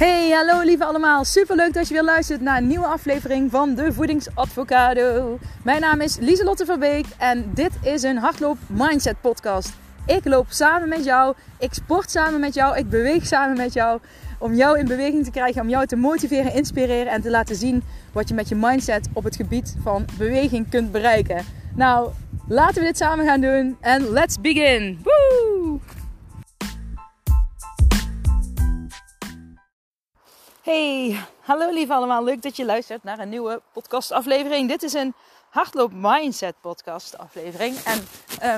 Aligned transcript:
Hey, 0.00 0.30
hallo 0.30 0.62
lieve 0.62 0.84
allemaal. 0.84 1.24
Super 1.24 1.56
leuk 1.56 1.74
dat 1.74 1.88
je 1.88 1.94
weer 1.94 2.02
luistert 2.02 2.40
naar 2.40 2.56
een 2.56 2.66
nieuwe 2.66 2.86
aflevering 2.86 3.50
van 3.50 3.74
de 3.74 3.92
Voedingsadvocado. 3.92 5.38
Mijn 5.64 5.80
naam 5.80 6.00
is 6.00 6.16
Lieselotte 6.16 6.64
Verbeek 6.64 7.06
en 7.18 7.50
dit 7.54 7.70
is 7.82 8.02
een 8.02 8.16
hardloop 8.16 8.56
mindset 8.66 9.20
podcast. 9.20 9.72
Ik 10.06 10.24
loop 10.24 10.46
samen 10.48 10.88
met 10.88 11.04
jou, 11.04 11.34
ik 11.58 11.74
sport 11.74 12.10
samen 12.10 12.40
met 12.40 12.54
jou, 12.54 12.76
ik 12.76 12.88
beweeg 12.90 13.26
samen 13.26 13.56
met 13.56 13.72
jou 13.72 14.00
om 14.38 14.54
jou 14.54 14.78
in 14.78 14.86
beweging 14.86 15.24
te 15.24 15.30
krijgen, 15.30 15.62
om 15.62 15.68
jou 15.68 15.86
te 15.86 15.96
motiveren, 15.96 16.54
inspireren 16.54 17.12
en 17.12 17.22
te 17.22 17.30
laten 17.30 17.56
zien 17.56 17.82
wat 18.12 18.28
je 18.28 18.34
met 18.34 18.48
je 18.48 18.54
mindset 18.54 19.08
op 19.12 19.24
het 19.24 19.36
gebied 19.36 19.76
van 19.82 20.04
beweging 20.18 20.70
kunt 20.70 20.92
bereiken. 20.92 21.44
Nou, 21.74 22.10
laten 22.48 22.80
we 22.80 22.86
dit 22.86 22.96
samen 22.96 23.26
gaan 23.26 23.40
doen 23.40 23.76
en 23.80 24.10
let's 24.10 24.40
begin. 24.40 24.98
Hey, 30.70 31.24
hallo 31.40 31.70
lieve 31.70 31.92
allemaal. 31.92 32.24
Leuk 32.24 32.42
dat 32.42 32.56
je 32.56 32.64
luistert 32.64 33.02
naar 33.02 33.18
een 33.18 33.28
nieuwe 33.28 33.62
podcastaflevering. 33.72 34.68
Dit 34.68 34.82
is 34.82 34.92
een 34.92 35.14
hardloop 35.48 35.90
mindset 35.94 36.54
podcast 36.60 37.18
aflevering. 37.18 37.76
En 37.76 38.06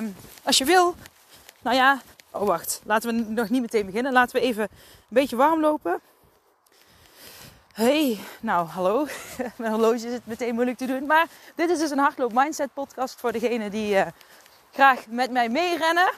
um, 0.05 0.17
als 0.43 0.59
je 0.59 0.65
wil, 0.65 0.95
nou 1.63 1.77
ja, 1.77 2.01
oh 2.31 2.47
wacht, 2.47 2.81
laten 2.85 3.09
we 3.15 3.33
nog 3.33 3.49
niet 3.49 3.61
meteen 3.61 3.87
beginnen. 3.87 4.13
Laten 4.13 4.37
we 4.37 4.47
even 4.47 4.63
een 4.63 4.69
beetje 5.09 5.37
warm 5.37 5.61
lopen. 5.61 6.01
Hey, 7.73 8.19
nou 8.41 8.67
hallo. 8.67 9.07
Mijn 9.57 9.73
horloge 9.73 10.07
is 10.07 10.13
het 10.13 10.27
meteen 10.27 10.55
moeilijk 10.55 10.79
te 10.79 10.87
doen. 10.87 11.07
Maar 11.07 11.27
dit 11.55 11.71
is 11.71 11.79
dus 11.79 11.91
een 11.91 11.99
hardloop 11.99 12.33
mindset 12.33 12.75
podcast 12.75 13.21
voor 13.21 13.33
degenen 13.33 13.71
die 13.71 13.95
uh, 13.95 14.07
graag 14.73 15.07
met 15.07 15.31
mij 15.31 15.49
meerennen. 15.49 16.13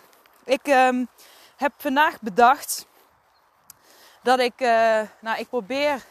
Ik 0.45 0.67
um, 0.67 1.09
heb 1.57 1.73
vandaag 1.77 2.21
bedacht 2.21 2.87
dat 4.25 4.39
ik, 4.39 4.61
uh, 4.61 5.01
nou, 5.21 5.39
ik 5.39 5.49
probeer 5.49 6.05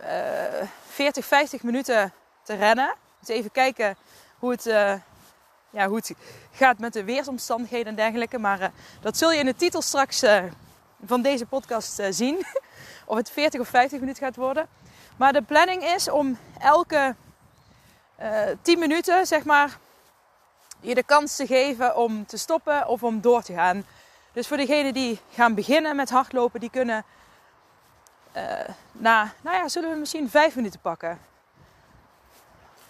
uh, 0.00 0.06
40, 0.88 1.24
50 1.24 1.62
minuten 1.62 2.12
te 2.42 2.54
rennen. 2.54 2.94
Dus 3.18 3.28
even 3.28 3.50
kijken 3.50 3.96
hoe 4.38 4.50
het, 4.50 4.66
uh, 4.66 4.94
ja, 5.70 5.88
hoe 5.88 5.96
het 5.96 6.12
gaat 6.52 6.78
met 6.78 6.92
de 6.92 7.04
weersomstandigheden 7.04 7.86
en 7.86 7.94
dergelijke. 7.94 8.38
Maar 8.38 8.72
dat 9.00 9.16
zul 9.16 9.32
je 9.32 9.38
in 9.38 9.46
de 9.46 9.56
titel 9.56 9.82
straks 9.82 10.24
van 11.04 11.22
deze 11.22 11.46
podcast 11.46 12.02
zien. 12.10 12.46
of 13.06 13.16
het 13.16 13.30
40 13.30 13.60
of 13.60 13.68
50 13.68 14.00
minuten 14.00 14.24
gaat 14.24 14.36
worden. 14.36 14.68
Maar 15.16 15.32
de 15.32 15.42
planning 15.42 15.82
is 15.84 16.10
om 16.10 16.38
elke 16.58 17.14
10 18.62 18.78
minuten, 18.78 19.26
zeg 19.26 19.44
maar, 19.44 19.78
je 20.80 20.94
de 20.94 21.02
kans 21.02 21.36
te 21.36 21.46
geven 21.46 21.96
om 21.96 22.26
te 22.26 22.36
stoppen 22.36 22.88
of 22.88 23.02
om 23.02 23.20
door 23.20 23.42
te 23.42 23.52
gaan. 23.52 23.84
Dus 24.36 24.46
voor 24.46 24.56
degenen 24.56 24.94
die 24.94 25.20
gaan 25.32 25.54
beginnen 25.54 25.96
met 25.96 26.10
hardlopen, 26.10 26.60
die 26.60 26.70
kunnen 26.70 27.04
uh, 28.36 28.42
na, 28.92 29.32
nou 29.42 29.56
ja, 29.56 29.68
zullen 29.68 29.90
we 29.90 29.96
misschien 29.96 30.30
vijf 30.30 30.56
minuten 30.56 30.80
pakken. 30.80 31.18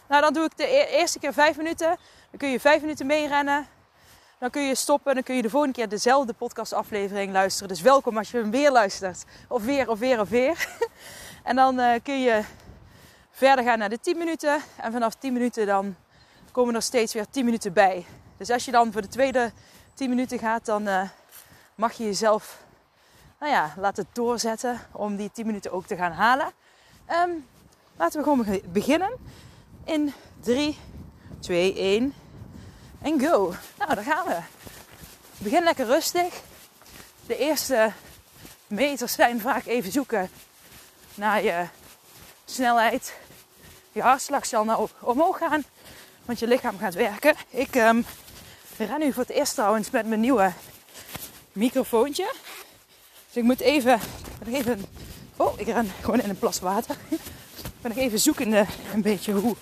Nou, 0.08 0.22
dan 0.22 0.32
doe 0.32 0.44
ik 0.44 0.56
de 0.56 0.66
e-, 0.66 0.98
eerste 0.98 1.18
keer 1.18 1.32
vijf 1.32 1.56
minuten. 1.56 1.86
Dan 2.30 2.38
kun 2.38 2.48
je 2.48 2.60
vijf 2.60 2.80
minuten 2.80 3.06
meerennen. 3.06 3.66
Dan 4.38 4.50
kun 4.50 4.62
je 4.62 4.74
stoppen. 4.74 5.14
Dan 5.14 5.22
kun 5.22 5.34
je 5.34 5.42
de 5.42 5.50
volgende 5.50 5.74
keer 5.74 5.88
dezelfde 5.88 6.32
podcastaflevering 6.32 7.32
luisteren. 7.32 7.68
Dus 7.68 7.80
welkom 7.80 8.18
als 8.18 8.30
je 8.30 8.38
hem 8.38 8.50
weer 8.50 8.70
luistert. 8.70 9.24
Of 9.48 9.64
weer, 9.64 9.90
of 9.90 9.98
weer, 9.98 10.20
of 10.20 10.28
weer. 10.28 10.68
en 11.42 11.56
dan 11.56 11.80
uh, 11.80 11.92
kun 12.02 12.20
je 12.20 12.42
verder 13.30 13.64
gaan 13.64 13.78
naar 13.78 13.88
de 13.88 14.00
10 14.00 14.18
minuten. 14.18 14.60
En 14.76 14.92
vanaf 14.92 15.14
10 15.14 15.32
minuten 15.32 15.66
dan 15.66 15.96
komen 16.52 16.74
er 16.74 16.82
steeds 16.82 17.12
weer 17.12 17.26
10 17.30 17.44
minuten 17.44 17.72
bij. 17.72 18.06
Dus 18.36 18.50
als 18.50 18.64
je 18.64 18.70
dan 18.70 18.92
voor 18.92 19.02
de 19.02 19.08
tweede 19.08 19.52
10 19.94 20.08
minuten 20.08 20.38
gaat, 20.38 20.64
dan 20.64 20.88
uh, 20.88 21.08
mag 21.76 21.92
je 21.92 22.04
jezelf 22.04 22.64
nou 23.38 23.52
ja, 23.52 23.74
laten 23.76 24.06
doorzetten 24.12 24.80
om 24.92 25.16
die 25.16 25.30
10 25.32 25.46
minuten 25.46 25.72
ook 25.72 25.86
te 25.86 25.96
gaan 25.96 26.12
halen. 26.12 26.52
Um, 27.10 27.46
laten 27.96 28.18
we 28.18 28.24
gewoon 28.24 28.60
beginnen 28.72 29.10
in 29.84 30.12
3, 30.40 30.78
2, 31.40 31.74
1 31.74 32.14
en 33.02 33.20
go. 33.20 33.54
Nou, 33.78 33.94
daar 33.94 34.04
gaan 34.04 34.26
we. 34.26 34.38
Begin 35.38 35.62
lekker 35.62 35.86
rustig. 35.86 36.42
De 37.26 37.36
eerste 37.38 37.92
meters 38.66 39.12
zijn 39.12 39.40
vaak 39.40 39.66
even 39.66 39.92
zoeken 39.92 40.30
naar 41.14 41.42
je 41.42 41.66
snelheid. 42.44 43.14
Je 43.92 44.02
hartslag 44.02 44.46
zal 44.46 44.64
nou 44.64 44.88
omhoog 45.00 45.38
gaan, 45.38 45.64
want 46.24 46.38
je 46.38 46.46
lichaam 46.46 46.78
gaat 46.78 46.94
werken. 46.94 47.34
Ik 47.48 47.74
um, 47.74 48.04
ren 48.76 48.98
nu 48.98 49.12
voor 49.12 49.22
het 49.22 49.32
eerst 49.32 49.54
trouwens 49.54 49.90
met 49.90 50.06
mijn 50.06 50.20
nieuwe 50.20 50.52
microfoontje. 51.56 52.32
Dus 53.26 53.36
ik 53.36 53.42
moet 53.42 53.60
even, 53.60 54.00
even. 54.46 54.84
Oh, 55.36 55.60
ik 55.60 55.66
ren 55.66 55.90
gewoon 56.00 56.20
in 56.20 56.28
een 56.28 56.38
plas 56.38 56.60
water. 56.60 56.96
Ik 57.08 57.18
ben 57.80 57.90
nog 57.90 58.04
even 58.04 58.18
zoekende 58.18 58.66
een 58.94 59.02
beetje 59.02 59.32
hoe 59.32 59.56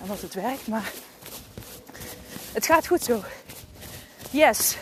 en 0.00 0.06
wat 0.06 0.20
het 0.20 0.34
werkt. 0.34 0.66
Maar 0.66 0.92
het 2.52 2.66
gaat 2.66 2.86
goed 2.86 3.02
zo. 3.02 3.22
Yes. 4.30 4.76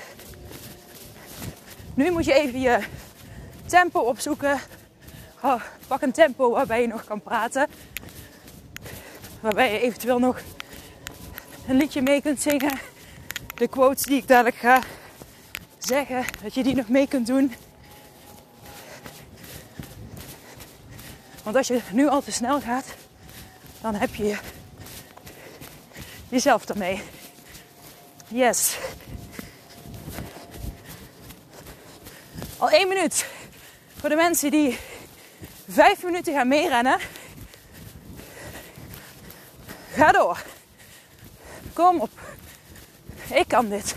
Nu 1.94 2.10
moet 2.10 2.24
je 2.24 2.34
even 2.34 2.60
je 2.60 2.78
tempo 3.66 4.00
opzoeken. 4.00 4.60
Oh, 5.42 5.62
pak 5.86 6.02
een 6.02 6.12
tempo 6.12 6.50
waarbij 6.50 6.80
je 6.80 6.86
nog 6.86 7.04
kan 7.04 7.22
praten. 7.22 7.68
Waarbij 9.40 9.72
je 9.72 9.80
eventueel 9.80 10.18
nog 10.18 10.40
een 11.68 11.76
liedje 11.76 12.02
mee 12.02 12.22
kunt 12.22 12.40
zingen. 12.40 12.78
De 13.54 13.68
quotes 13.68 14.02
die 14.02 14.16
ik 14.16 14.28
dadelijk 14.28 14.56
ga 14.56 14.80
zeggen, 15.86 16.24
dat 16.42 16.54
je 16.54 16.62
die 16.62 16.74
nog 16.74 16.88
mee 16.88 17.08
kunt 17.08 17.26
doen. 17.26 17.54
Want 21.42 21.56
als 21.56 21.66
je 21.66 21.80
nu 21.92 22.08
al 22.08 22.22
te 22.22 22.32
snel 22.32 22.60
gaat, 22.60 22.84
dan 23.80 23.94
heb 23.94 24.14
je 24.14 24.38
jezelf 26.28 26.68
ermee. 26.68 27.02
Yes. 28.28 28.76
Al 32.58 32.70
één 32.70 32.88
minuut. 32.88 33.26
Voor 33.96 34.08
de 34.08 34.14
mensen 34.14 34.50
die 34.50 34.78
vijf 35.68 36.02
minuten 36.02 36.34
gaan 36.34 36.48
meerennen. 36.48 36.98
Ga 39.92 40.12
door. 40.12 40.42
Kom 41.72 42.00
op. 42.00 42.10
Ik 43.32 43.48
kan 43.48 43.68
dit. 43.68 43.94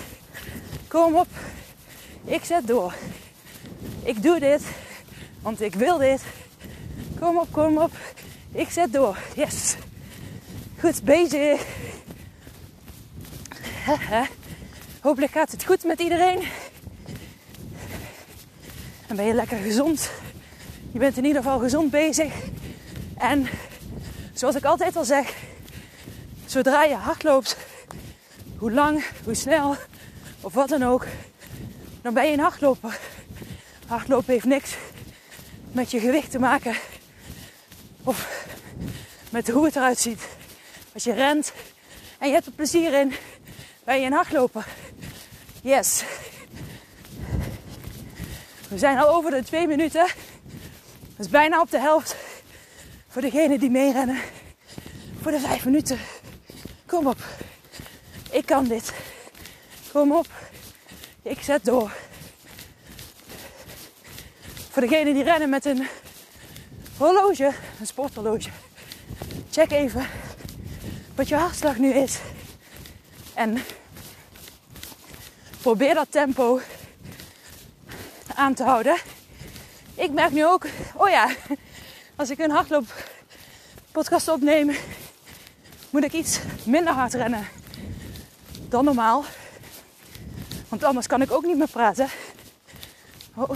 Kom 0.88 1.16
op. 1.16 1.28
Ik 2.26 2.44
zet 2.44 2.68
door. 2.68 2.94
Ik 4.04 4.24
doe 4.24 4.40
dit, 4.40 4.62
want 5.42 5.62
ik 5.62 5.76
wil 5.76 5.98
dit. 5.98 6.22
Kom 7.20 7.38
op, 7.38 7.48
kom 7.52 7.78
op. 7.78 7.92
Ik 8.52 8.70
zet 8.70 8.94
door. 8.94 9.18
Yes. 9.36 9.76
Goed 10.80 11.04
bezig. 11.04 11.66
Hopelijk 15.02 15.32
gaat 15.32 15.52
het 15.52 15.66
goed 15.66 15.84
met 15.84 16.00
iedereen. 16.00 16.44
En 19.08 19.16
ben 19.16 19.26
je 19.26 19.34
lekker 19.34 19.58
gezond. 19.58 20.12
Je 20.92 21.00
bent 21.00 21.18
in 21.18 21.26
ieder 21.26 21.42
geval 21.42 21.60
gezond 21.60 21.92
bezig. 21.92 22.34
En 23.18 23.48
zoals 24.34 24.56
ik 24.56 24.66
altijd 24.66 24.96
al 24.96 25.06
zeg, 25.06 25.34
zodra 26.46 26.84
je 26.84 26.96
hard 26.96 27.24
loopt, 27.24 27.58
hoe 28.58 28.72
lang, 28.72 29.06
hoe 29.24 29.34
snel 29.34 29.76
of 30.42 30.54
wat 30.54 30.70
dan 30.70 30.84
ook, 30.84 31.06
dan 32.06 32.14
ben 32.14 32.26
je 32.26 32.32
een 32.32 32.40
hardloper. 32.40 33.00
Hardlopen 33.88 34.34
heeft 34.34 34.46
niks 34.46 34.76
met 35.72 35.92
je 35.92 36.00
gewicht 36.00 36.32
te 36.32 36.40
maken 36.40 36.76
of 38.04 38.48
met 39.30 39.50
hoe 39.50 39.66
het 39.66 39.76
eruit 39.76 40.00
ziet. 40.00 40.28
Als 40.94 41.04
je 41.04 41.14
rent 41.14 41.54
en 42.20 42.28
je 42.28 42.34
hebt 42.34 42.46
er 42.46 42.52
plezier 42.52 42.94
in, 42.94 43.14
ben 43.84 44.00
je 44.00 44.06
een 44.06 44.14
hardloper. 44.14 44.68
Yes. 45.62 46.04
We 48.70 48.78
zijn 48.78 48.98
al 48.98 49.16
over 49.16 49.32
de 49.32 49.44
twee 49.44 49.68
minuten. 49.68 50.08
Dat 51.16 51.26
is 51.26 51.30
bijna 51.30 51.62
op 51.62 51.72
de 51.72 51.80
helft. 51.80 52.16
Voor 53.08 53.22
degenen 53.22 53.60
die 53.60 53.70
meerennen. 53.70 54.20
Voor 55.22 55.32
de 55.32 55.40
vijf 55.40 55.66
minuten. 55.66 56.00
Kom 56.86 57.08
op. 57.08 57.18
Ik 58.32 58.46
kan 58.46 58.68
dit. 58.68 58.94
Kom 59.92 60.12
op. 60.12 60.28
Ik 61.26 61.42
zet 61.42 61.66
door. 61.66 61.92
Voor 64.72 64.82
degenen 64.82 65.14
die 65.14 65.24
rennen 65.24 65.50
met 65.50 65.66
een 65.66 65.88
horloge, 66.98 67.52
een 67.80 67.86
sporthorloge. 67.86 68.50
Check 69.52 69.72
even 69.72 70.08
wat 71.16 71.28
je 71.28 71.36
hartslag 71.36 71.78
nu 71.78 71.94
is. 71.94 72.20
En 73.34 73.64
probeer 75.62 75.94
dat 75.94 76.12
tempo 76.12 76.60
aan 78.36 78.54
te 78.54 78.64
houden. 78.64 78.98
Ik 79.96 80.12
merk 80.12 80.32
nu 80.32 80.46
ook, 80.46 80.66
oh 80.96 81.10
ja, 81.10 81.30
als 82.16 82.30
ik 82.30 82.40
een 82.40 82.52
hardloop 82.52 82.94
podcast 83.92 84.28
opneem, 84.28 84.76
moet 85.90 86.04
ik 86.04 86.14
iets 86.14 86.40
minder 86.66 86.94
hard 86.94 87.14
rennen 87.14 87.48
dan 88.70 88.86
normaal. 88.86 89.26
Want 90.76 90.88
anders 90.88 91.08
kan 91.08 91.22
ik 91.22 91.32
ook 91.32 91.46
niet 91.46 91.58
meer 91.58 91.68
praten. 91.68 92.08
Oh. 93.34 93.50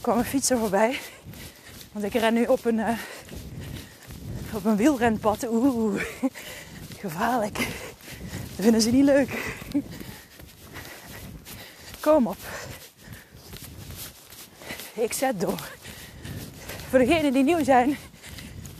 kwam 0.00 0.18
een 0.18 0.24
fietser 0.24 0.58
voorbij. 0.58 0.98
Want 1.92 2.04
ik 2.04 2.14
ren 2.14 2.34
nu 2.34 2.44
op 2.44 2.64
een, 2.64 2.78
uh, 2.78 2.88
op 4.52 4.64
een 4.64 4.76
wielrenpad. 4.76 5.48
Oeh, 5.48 6.02
gevaarlijk. 6.98 7.56
Dat 7.56 8.64
vinden 8.64 8.80
ze 8.80 8.90
niet 8.90 9.04
leuk. 9.04 9.56
Kom 12.00 12.26
op. 12.26 12.38
Ik 14.94 15.12
zet 15.12 15.40
door. 15.40 15.70
Voor 16.88 16.98
degenen 16.98 17.32
die 17.32 17.44
nieuw 17.44 17.64
zijn, 17.64 17.96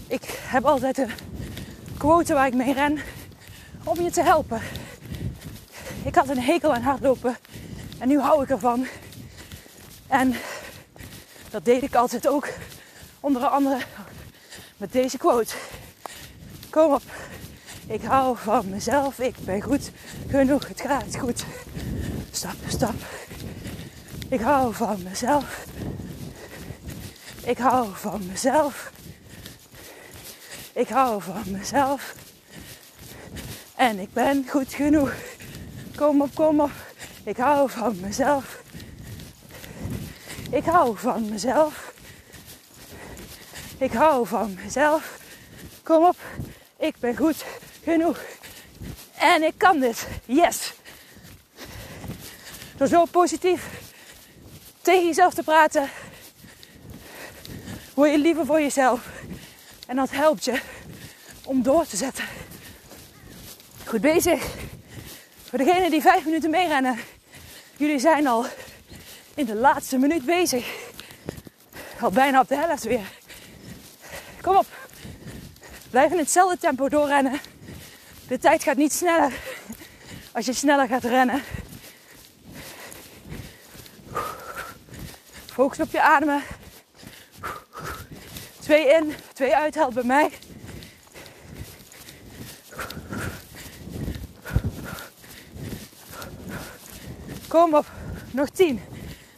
ik 0.07 0.23
heb 0.27 0.65
altijd 0.65 0.99
een 0.99 1.11
quote 1.99 2.35
waar 2.35 2.47
ik 2.47 2.55
mee 2.55 2.73
ren 2.73 2.99
om 3.85 4.01
je 4.01 4.11
te 4.11 4.23
helpen. 4.23 4.61
Ik 6.05 6.15
had 6.15 6.29
een 6.29 6.41
hekel 6.41 6.75
aan 6.75 6.83
hardlopen 6.83 7.37
en 7.99 8.09
nu 8.09 8.19
hou 8.19 8.43
ik 8.43 8.51
ervan. 8.51 8.87
En 10.07 10.35
dat 11.51 11.65
deed 11.65 11.83
ik 11.83 11.95
altijd 11.95 12.29
ook 12.29 12.49
onder 13.21 13.47
andere 13.47 13.79
met 14.77 14.93
deze 14.93 15.19
quote. 15.19 15.55
Kom 16.71 16.93
op, 16.93 17.03
ik 17.87 18.03
hou 18.03 18.37
van 18.37 18.69
mezelf, 18.69 19.19
ik 19.19 19.35
ben 19.45 19.63
goed 19.63 19.91
genoeg, 20.29 20.69
het 20.69 20.81
gaat 20.81 21.17
goed. 21.19 21.45
Stap, 22.31 22.57
stap. 22.69 22.95
Ik 24.29 24.41
hou 24.41 24.75
van 24.75 25.03
mezelf. 25.03 25.65
Ik 27.45 27.59
hou 27.59 27.89
van 27.93 28.27
mezelf. 28.27 28.93
Ik 30.73 30.89
hou 30.89 31.23
van 31.23 31.43
mezelf. 31.47 32.15
En 33.75 33.99
ik 33.99 34.13
ben 34.13 34.45
goed 34.49 34.75
genoeg. 34.75 35.13
Kom 35.97 36.23
op, 36.23 36.35
kom 36.35 36.61
op. 36.61 36.71
Ik 37.25 37.37
hou 37.37 37.71
van 37.71 38.01
mezelf. 38.01 38.63
Ik 40.51 40.65
hou 40.65 40.97
van 40.99 41.29
mezelf. 41.29 41.93
Ik 43.79 43.93
hou 43.93 44.27
van 44.27 44.59
mezelf. 44.65 45.19
Kom 45.83 46.05
op. 46.05 46.17
Ik 46.77 46.95
ben 46.99 47.17
goed 47.17 47.45
genoeg. 47.83 48.21
En 49.15 49.43
ik 49.43 49.55
kan 49.57 49.81
dit. 49.81 50.07
Yes. 50.25 50.73
Door 52.77 52.89
zo 52.89 53.05
positief 53.05 53.69
tegen 54.81 55.07
jezelf 55.07 55.35
te 55.35 55.43
praten, 55.43 55.91
word 57.95 58.11
je 58.11 58.19
liever 58.19 58.47
voor 58.47 58.61
jezelf. 58.61 59.09
En 59.87 59.97
dat 59.97 60.11
helpt 60.11 60.45
je 60.45 60.61
om 61.45 61.63
door 61.63 61.87
te 61.87 61.97
zetten. 61.97 62.25
Goed 63.95 64.03
bezig. 64.03 64.47
Voor 65.49 65.59
degenen 65.59 65.91
die 65.91 66.01
vijf 66.01 66.25
minuten 66.25 66.51
meerennen, 66.51 66.99
jullie 67.77 67.99
zijn 67.99 68.27
al 68.27 68.47
in 69.35 69.45
de 69.45 69.55
laatste 69.55 69.99
minuut 69.99 70.25
bezig. 70.25 70.75
Al 72.01 72.11
bijna 72.11 72.41
op 72.41 72.49
de 72.49 72.57
helft 72.57 72.85
weer. 72.85 73.13
Kom 74.41 74.57
op. 74.57 74.67
Blijf 75.91 76.13
in 76.13 76.19
hetzelfde 76.19 76.59
tempo 76.59 76.89
doorrennen. 76.89 77.41
De 78.29 78.39
tijd 78.39 78.63
gaat 78.63 78.77
niet 78.77 78.93
sneller 78.93 79.33
als 80.33 80.47
je 80.47 80.53
sneller 80.53 80.89
gaat 80.89 81.05
rennen. 81.05 81.43
Focus 85.47 85.81
op 85.81 85.91
je 85.91 86.01
ademen. 86.01 86.43
Twee 88.61 88.89
in, 88.89 89.15
twee 89.33 89.57
uit 89.57 89.75
helpt 89.75 89.95
bij 89.95 90.05
mij. 90.05 90.31
Kom 97.55 97.75
op. 97.75 97.87
Nog 98.31 98.49
10, 98.49 98.81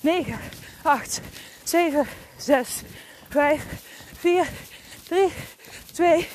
9, 0.01 0.39
8, 0.83 1.21
7, 1.65 2.07
6, 2.37 2.83
5, 3.29 3.65
4, 4.19 4.47
3, 5.09 5.29
2, 5.93 6.29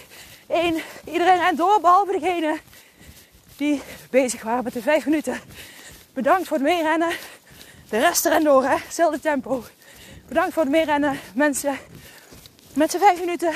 1. 0.47 0.81
Iedereen 1.05 1.37
rent 1.37 1.57
door, 1.57 1.81
behalve 1.81 2.11
degene 2.11 2.59
die 3.57 3.81
bezig 4.09 4.41
waren 4.41 4.63
met 4.63 4.73
de 4.73 4.81
5 4.81 5.05
minuten. 5.05 5.39
Bedankt 6.13 6.47
voor 6.47 6.57
het 6.57 6.65
meerennen. 6.65 7.11
De 7.89 7.99
rest 7.99 8.25
rent 8.25 8.43
door, 8.43 8.63
hè. 8.63 8.75
Hetzelfde 8.75 9.19
tempo. 9.19 9.63
Bedankt 10.27 10.53
voor 10.53 10.63
het 10.63 10.71
meerennen, 10.71 11.19
mensen. 11.35 11.77
Met 12.73 12.91
z'n 12.91 12.97
5 12.97 13.19
minuten. 13.19 13.53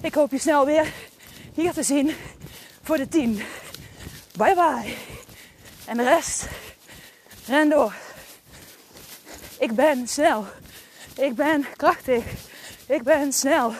Ik 0.00 0.14
hoop 0.14 0.30
je 0.30 0.38
snel 0.38 0.66
weer 0.66 0.92
hier 1.54 1.72
te 1.72 1.82
zien 1.82 2.14
voor 2.82 2.96
de 2.96 3.08
10. 3.08 3.42
Bye 4.36 4.54
bye. 4.54 4.94
En 5.86 5.96
de 5.96 6.04
rest, 6.04 6.48
ren 7.50 7.68
door. 7.68 7.94
Ik 9.58 9.72
ben 9.72 10.08
snel. 10.08 10.46
Ik 11.16 11.34
ben 11.34 11.66
krachtig. 11.76 12.24
Ik 12.86 13.02
ben 13.02 13.32
snel. 13.32 13.72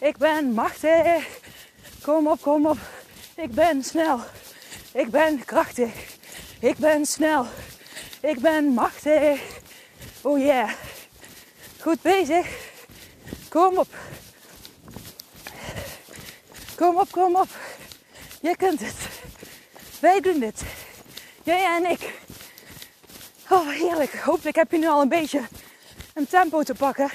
Ik 0.00 0.16
ben 0.16 0.52
machtig. 0.52 1.26
Kom 2.02 2.26
op, 2.26 2.42
kom 2.42 2.66
op. 2.66 2.78
Ik 3.34 3.50
ben 3.50 3.84
snel. 3.84 4.20
Ik 4.92 5.10
ben 5.10 5.44
krachtig. 5.44 5.92
Ik 6.60 6.76
ben 6.76 7.06
snel. 7.06 7.46
Ik 8.20 8.40
ben 8.40 8.64
machtig. 8.64 9.40
Oh 10.20 10.38
yeah. 10.38 10.70
Goed 11.80 12.02
bezig. 12.02 12.46
Kom 13.48 13.78
op. 13.78 13.94
Kom 16.76 16.98
op, 16.98 17.10
kom 17.10 17.36
op. 17.36 17.48
Je 18.40 18.56
kunt 18.56 18.80
het. 18.80 18.96
Wij 20.00 20.20
doen 20.20 20.40
dit. 20.40 20.62
Jij 21.42 21.76
en 21.76 21.90
ik. 21.90 22.28
Oh, 23.50 23.68
heerlijk. 23.68 24.14
Hopelijk 24.14 24.56
heb 24.56 24.70
je 24.70 24.78
nu 24.78 24.88
al 24.88 25.00
een 25.00 25.08
beetje 25.08 25.42
een 26.14 26.26
tempo 26.26 26.62
te 26.62 26.74
pakken. 26.74 27.10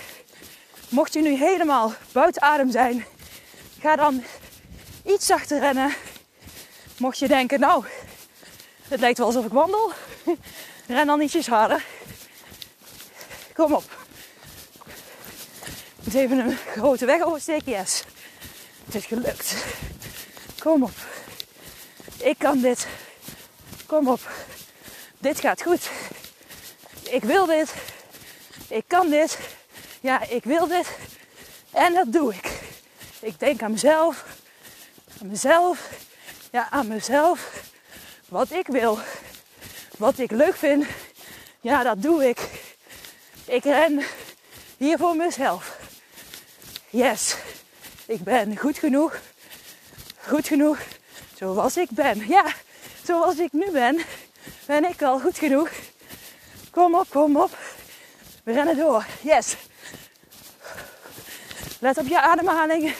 Mocht 0.90 1.14
je 1.14 1.22
nu 1.22 1.36
helemaal 1.36 1.94
buiten 2.12 2.42
adem 2.42 2.72
zijn, 2.72 3.06
ga 3.80 3.96
dan 3.96 4.24
iets 5.06 5.26
zachter 5.26 5.60
rennen. 5.60 5.94
Mocht 6.98 7.18
je 7.18 7.28
denken, 7.28 7.60
nou, 7.60 7.86
het 8.88 9.00
lijkt 9.00 9.18
wel 9.18 9.28
alsof 9.28 9.46
ik 9.46 9.52
wandel, 9.52 9.92
ren 10.88 11.08
dan 11.08 11.22
ietsjes 11.22 11.48
harder. 11.48 11.86
Kom 13.54 13.74
op. 13.74 13.84
Moet 16.04 16.14
even 16.14 16.40
een 16.40 16.58
grote 16.58 17.06
weg 17.06 17.22
oversteken, 17.22 17.72
yes. 17.72 18.04
Het 18.86 18.96
is 18.96 19.06
gelukt. 19.06 19.56
Kom 20.60 20.84
op. 20.84 20.98
Ik 22.18 22.38
kan 22.38 22.62
dit. 22.62 22.88
Kom 23.86 24.08
op. 24.08 24.30
Dit 25.18 25.40
gaat 25.40 25.62
goed. 25.62 25.90
Ik 27.10 27.24
wil 27.24 27.46
dit. 27.46 27.74
Ik 28.68 28.84
kan 28.88 29.10
dit. 29.10 29.40
Ja, 30.02 30.24
ik 30.24 30.44
wil 30.44 30.68
dit. 30.68 30.88
En 31.72 31.94
dat 31.94 32.14
doe 32.14 32.34
ik. 32.34 32.60
Ik 33.20 33.40
denk 33.40 33.62
aan 33.62 33.72
mezelf. 33.72 34.26
Aan 35.22 35.28
mezelf. 35.28 35.90
Ja, 36.52 36.70
aan 36.70 36.88
mezelf. 36.88 37.64
Wat 38.28 38.52
ik 38.52 38.68
wil. 38.68 39.00
Wat 39.98 40.20
ik 40.20 40.32
leuk 40.32 40.56
vind. 40.56 40.86
Ja, 41.62 41.84
dat 41.84 42.02
doe 42.02 42.28
ik. 42.28 42.40
Ik 43.46 43.64
ren 43.64 44.04
hier 44.78 44.98
voor 44.98 45.16
mezelf. 45.16 45.78
Yes. 46.90 47.36
Ik 48.06 48.24
ben 48.24 48.58
goed 48.58 48.78
genoeg. 48.78 49.20
Goed 50.28 50.48
genoeg. 50.48 50.78
Zoals 51.38 51.78
ik 51.78 51.90
ben. 51.90 52.28
Ja, 52.28 52.46
zoals 53.04 53.38
ik 53.38 53.52
nu 53.52 53.72
ben. 53.72 54.02
Ben 54.66 54.86
ik 54.86 55.02
al 55.02 55.20
goed 55.20 55.38
genoeg. 55.38 55.70
Kom 56.76 56.96
op, 56.96 57.10
kom 57.10 57.38
op. 57.38 57.58
We 58.44 58.54
rennen 58.54 58.78
door. 58.78 59.06
Yes. 59.22 59.56
Let 61.80 61.98
op 61.98 62.08
je 62.08 62.22
ademhaling. 62.22 62.96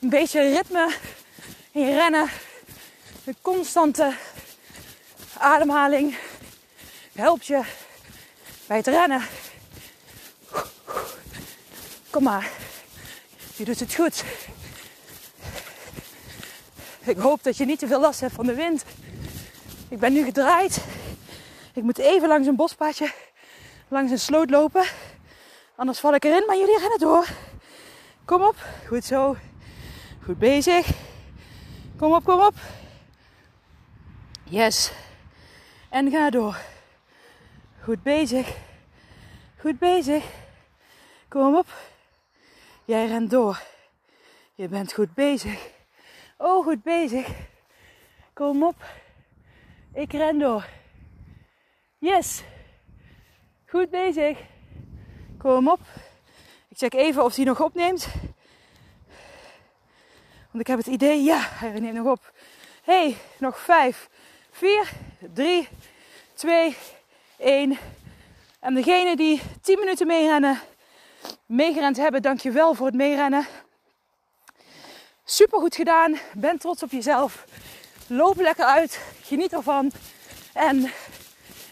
Een 0.00 0.08
beetje 0.08 0.40
ritme 0.40 0.94
in 1.72 1.94
rennen. 1.94 2.30
Een 3.24 3.36
constante 3.42 4.14
ademhaling 5.38 6.16
helpt 7.14 7.46
je 7.46 7.62
bij 8.66 8.76
het 8.76 8.86
rennen. 8.86 9.22
Kom 12.10 12.22
maar, 12.22 12.50
je 13.56 13.64
doet 13.64 13.80
het 13.80 13.94
goed. 13.94 14.24
Ik 17.00 17.16
hoop 17.16 17.42
dat 17.42 17.56
je 17.56 17.64
niet 17.64 17.78
te 17.78 17.86
veel 17.86 18.00
last 18.00 18.20
hebt 18.20 18.34
van 18.34 18.46
de 18.46 18.54
wind. 18.54 18.84
Ik 19.88 19.98
ben 19.98 20.12
nu 20.12 20.24
gedraaid. 20.24 20.84
Ik 21.74 21.82
moet 21.82 21.98
even 21.98 22.28
langs 22.28 22.46
een 22.46 22.56
bospaadje, 22.56 23.12
langs 23.88 24.10
een 24.10 24.18
sloot 24.18 24.50
lopen. 24.50 24.84
Anders 25.76 26.00
val 26.00 26.14
ik 26.14 26.24
erin, 26.24 26.44
maar 26.46 26.56
jullie 26.56 26.78
rennen 26.78 26.98
door. 26.98 27.28
Kom 28.24 28.42
op, 28.42 28.56
goed 28.88 29.04
zo. 29.04 29.36
Goed 30.24 30.38
bezig. 30.38 30.88
Kom 31.96 32.12
op, 32.12 32.24
kom 32.24 32.40
op. 32.40 32.54
Yes. 34.44 34.92
En 35.88 36.10
ga 36.10 36.30
door. 36.30 36.73
Goed 37.84 38.02
bezig. 38.02 38.56
Goed 39.58 39.78
bezig. 39.78 40.24
Kom 41.28 41.56
op. 41.56 41.66
Jij 42.84 43.06
rent 43.06 43.30
door. 43.30 43.62
Je 44.54 44.68
bent 44.68 44.92
goed 44.92 45.14
bezig. 45.14 45.68
Oh, 46.38 46.64
goed 46.64 46.82
bezig. 46.82 47.28
Kom 48.32 48.62
op. 48.62 48.84
Ik 49.94 50.12
ren 50.12 50.38
door. 50.38 50.66
Yes. 51.98 52.42
Goed 53.66 53.90
bezig. 53.90 54.38
Kom 55.38 55.68
op. 55.68 55.80
Ik 56.68 56.76
check 56.76 56.94
even 56.94 57.24
of 57.24 57.36
hij 57.36 57.44
nog 57.44 57.60
opneemt. 57.60 58.06
Want 60.50 60.60
ik 60.60 60.66
heb 60.66 60.78
het 60.78 60.86
idee, 60.86 61.22
ja, 61.22 61.38
hij 61.40 61.80
neemt 61.80 61.96
nog 61.96 62.06
op. 62.06 62.32
hey, 62.82 63.16
nog 63.38 63.58
5, 63.58 64.08
4, 64.50 64.90
3, 65.32 65.68
2, 66.34 66.76
1. 67.44 67.78
En 68.60 68.74
degene 68.74 69.16
die 69.16 69.40
10 69.62 69.78
minuten 69.78 70.06
meerennen, 70.06 70.60
meegerend 71.46 71.96
hebben, 71.96 72.22
dankjewel 72.22 72.74
voor 72.74 72.86
het 72.86 72.94
meerennen. 72.94 73.46
Super 75.24 75.58
goed 75.58 75.74
gedaan. 75.74 76.18
Ben 76.32 76.58
trots 76.58 76.82
op 76.82 76.90
jezelf. 76.90 77.44
Loop 78.06 78.36
lekker 78.36 78.64
uit. 78.64 79.00
Geniet 79.22 79.52
ervan. 79.52 79.90
En 80.52 80.90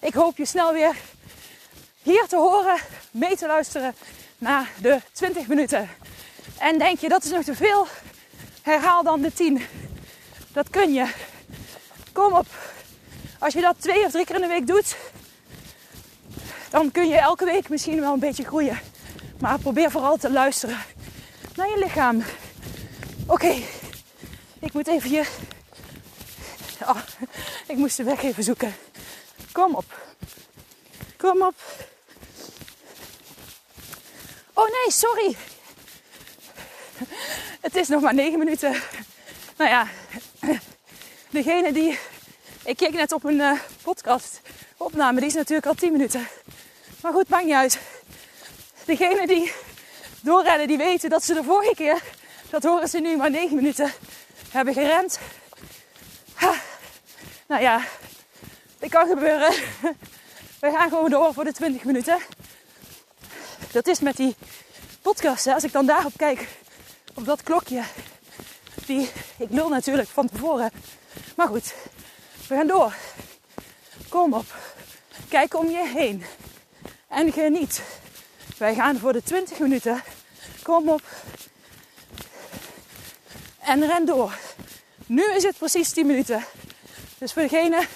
ik 0.01 0.15
hoop 0.15 0.37
je 0.37 0.45
snel 0.45 0.73
weer 0.73 0.97
hier 2.03 2.27
te 2.29 2.37
horen, 2.37 2.79
mee 3.11 3.37
te 3.37 3.47
luisteren 3.47 3.95
naar 4.39 4.71
de 4.81 5.01
20 5.13 5.47
minuten. 5.47 5.89
En 6.59 6.79
denk 6.79 6.99
je 6.99 7.09
dat 7.09 7.25
is 7.25 7.31
nog 7.31 7.45
te 7.45 7.55
veel? 7.55 7.87
Herhaal 8.63 9.03
dan 9.03 9.21
de 9.21 9.33
10. 9.33 9.63
Dat 10.53 10.71
kun 10.71 10.93
je. 10.93 11.13
Kom 12.13 12.33
op. 12.33 12.47
Als 13.39 13.55
je 13.55 13.61
dat 13.61 13.81
twee 13.81 14.05
of 14.05 14.11
drie 14.11 14.25
keer 14.25 14.35
in 14.35 14.41
de 14.41 14.49
week 14.49 14.67
doet, 14.67 14.97
dan 16.73 16.91
kun 16.91 17.09
je 17.09 17.17
elke 17.17 17.45
week 17.45 17.69
misschien 17.69 18.01
wel 18.01 18.13
een 18.13 18.19
beetje 18.19 18.45
groeien. 18.45 18.81
Maar 19.41 19.59
probeer 19.59 19.91
vooral 19.91 20.17
te 20.17 20.31
luisteren 20.31 20.79
naar 21.57 21.69
je 21.69 21.79
lichaam. 21.79 22.23
Oké, 23.27 23.55
ik 24.59 24.73
moet 24.73 24.89
even 24.89 25.11
hier. 25.11 25.29
Oh, 26.81 27.01
ik 27.67 27.77
moest 27.77 27.97
de 27.97 28.03
weg 28.03 28.23
even 28.23 28.45
zoeken. 28.45 28.75
Kom 29.53 29.75
op. 29.75 30.01
Kom 31.17 31.43
op. 31.43 31.55
Oh 34.53 34.65
nee, 34.65 34.93
sorry. 34.93 35.37
Het 37.61 37.77
is 37.77 37.89
nog 37.89 38.03
maar 38.03 38.15
9 38.15 38.39
minuten. 38.39 38.83
Nou 39.57 39.71
ja, 39.71 39.87
degene 41.31 41.73
die. 41.73 41.99
Ik 42.65 42.77
keek 42.77 42.93
net 42.93 43.13
op 43.13 43.25
een 43.25 43.39
uh, 43.39 43.59
podcast 43.83 44.41
opname, 44.77 45.19
die 45.19 45.29
is 45.29 45.35
natuurlijk 45.35 45.67
al 45.67 45.75
10 45.75 45.93
minuten. 45.93 46.27
Maar 47.03 47.13
goed, 47.13 47.29
maakt 47.29 47.45
niet 47.45 47.55
uit. 47.55 47.79
Degene 48.85 49.27
die 49.27 49.53
doorrennen, 50.21 50.69
die 50.69 50.77
weten 50.77 51.11
dat 51.11 51.25
ze 51.25 51.35
de 51.35 51.45
vorige 51.45 51.75
keer, 51.75 52.03
dat 52.51 52.63
horen 52.63 52.89
ze 52.89 52.99
nu 52.99 53.17
maar 53.17 53.31
9 53.31 53.57
minuten, 53.57 53.93
hebben 54.51 54.75
gerend. 54.75 55.19
Nou 57.47 57.63
ja, 57.63 57.85
dit 58.79 58.91
kan 58.91 59.09
gebeuren. 59.09 59.53
We 60.61 60.71
gaan 60.71 60.89
gewoon 60.89 61.11
door 61.11 61.35
voor 61.35 61.45
de 61.45 61.53
20 61.53 61.85
minuten. 61.85 62.19
Dat 63.73 63.87
is 63.87 64.01
met 64.01 64.17
die 64.17 64.37
podcast, 65.03 65.45
hè, 65.45 65.55
als 65.55 65.65
ik 65.65 65.73
dan 65.73 65.87
daarop 65.87 66.13
kijk, 66.17 66.49
op 67.15 67.25
dat 67.25 67.43
klokje. 67.43 67.83
Die, 68.87 69.11
ik 69.37 69.51
lul 69.51 69.69
natuurlijk 69.69 70.09
van 70.09 70.29
tevoren. 70.29 70.71
Maar 71.37 71.49
goed, 71.49 71.75
we 72.49 72.55
gaan 72.55 72.67
door. 72.67 72.95
Kom 74.09 74.35
op. 74.35 74.55
Kijk 75.29 75.55
om 75.55 75.71
je 75.71 75.91
heen. 75.95 76.25
En 77.13 77.33
geniet. 77.33 77.83
Wij 78.59 78.75
gaan 78.75 78.99
voor 78.99 79.13
de 79.13 79.23
20 79.23 79.59
minuten. 79.59 80.03
Kom 80.63 80.89
op. 80.89 81.03
En 83.59 83.87
ren 83.87 84.07
door. 84.07 84.39
Nu 85.07 85.33
is 85.35 85.43
het 85.43 85.59
precies 85.59 85.91
10 85.91 86.07
minuten. 86.07 86.45
Dus 87.19 87.33
voor 87.33 87.43
degenen 87.43 87.87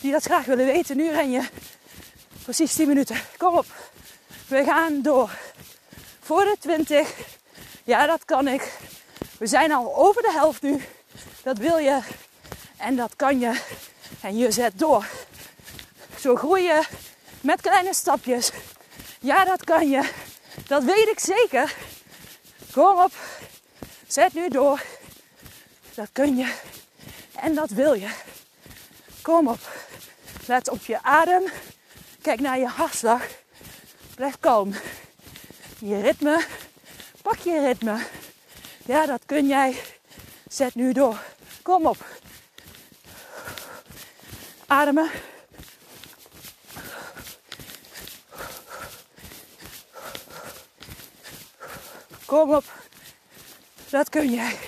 die 0.00 0.12
dat 0.12 0.24
graag 0.24 0.44
willen 0.44 0.66
weten, 0.66 0.96
nu 0.96 1.10
ren 1.10 1.30
je 1.30 1.48
precies 2.42 2.74
10 2.74 2.88
minuten. 2.88 3.16
Kom 3.36 3.56
op. 3.56 3.66
We 4.48 4.64
gaan 4.64 5.02
door. 5.02 5.30
Voor 6.20 6.44
de 6.44 6.56
20. 6.60 7.14
Ja, 7.84 8.06
dat 8.06 8.24
kan 8.24 8.48
ik. 8.48 8.72
We 9.38 9.46
zijn 9.46 9.72
al 9.72 9.96
over 9.96 10.22
de 10.22 10.32
helft 10.32 10.62
nu. 10.62 10.82
Dat 11.42 11.58
wil 11.58 11.78
je. 11.78 12.00
En 12.76 12.96
dat 12.96 13.16
kan 13.16 13.40
je. 13.40 13.60
En 14.20 14.36
je 14.36 14.50
zet 14.50 14.78
door. 14.78 15.06
Zo 16.20 16.36
groei 16.36 16.62
je 16.62 16.82
met 17.46 17.60
kleine 17.60 17.94
stapjes. 17.94 18.50
Ja, 19.20 19.44
dat 19.44 19.64
kan 19.64 19.90
je. 19.90 20.10
Dat 20.66 20.84
weet 20.84 21.08
ik 21.08 21.18
zeker. 21.18 21.74
Kom 22.72 22.98
op. 22.98 23.12
Zet 24.06 24.32
nu 24.32 24.48
door. 24.48 24.82
Dat 25.94 26.08
kun 26.12 26.36
je. 26.36 26.54
En 27.34 27.54
dat 27.54 27.70
wil 27.70 27.94
je. 27.94 28.10
Kom 29.22 29.48
op. 29.48 29.58
Let 30.46 30.68
op 30.68 30.84
je 30.84 31.02
adem. 31.02 31.42
Kijk 32.22 32.40
naar 32.40 32.58
je 32.58 32.66
hartslag. 32.66 33.22
Blijf 34.14 34.36
kalm. 34.40 34.74
Je 35.78 36.00
ritme. 36.00 36.44
Pak 37.22 37.38
je 37.38 37.60
ritme. 37.60 37.98
Ja, 38.84 39.06
dat 39.06 39.22
kun 39.26 39.46
jij. 39.46 39.76
Zet 40.48 40.74
nu 40.74 40.92
door. 40.92 41.22
Kom 41.62 41.86
op. 41.86 42.04
Ademen. 44.66 45.10
Kom 52.26 52.54
op. 52.54 52.64
Dat 53.90 54.08
kun 54.08 54.30
jij. 54.30 54.58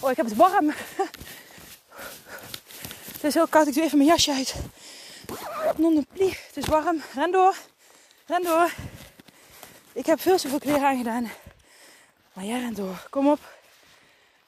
Oh, 0.00 0.10
ik 0.10 0.16
heb 0.16 0.26
het 0.26 0.36
warm. 0.36 0.72
Het 3.12 3.24
is 3.24 3.34
heel 3.34 3.46
koud. 3.46 3.66
Ik 3.66 3.74
doe 3.74 3.82
even 3.82 3.98
mijn 3.98 4.10
jasje 4.10 4.32
uit. 4.32 4.54
Non 5.76 5.94
de 5.94 6.06
plie. 6.12 6.38
Het 6.46 6.56
is 6.56 6.66
warm. 6.66 7.02
Ren 7.14 7.30
door. 7.30 7.56
Ren 8.26 8.42
door. 8.42 8.72
Ik 9.92 10.06
heb 10.06 10.20
veel 10.20 10.38
zoveel 10.38 10.58
kleren 10.58 10.88
aangedaan. 10.88 11.30
Maar 12.32 12.44
jij 12.44 12.60
rent 12.60 12.76
door. 12.76 13.06
Kom 13.10 13.28
op. 13.28 13.40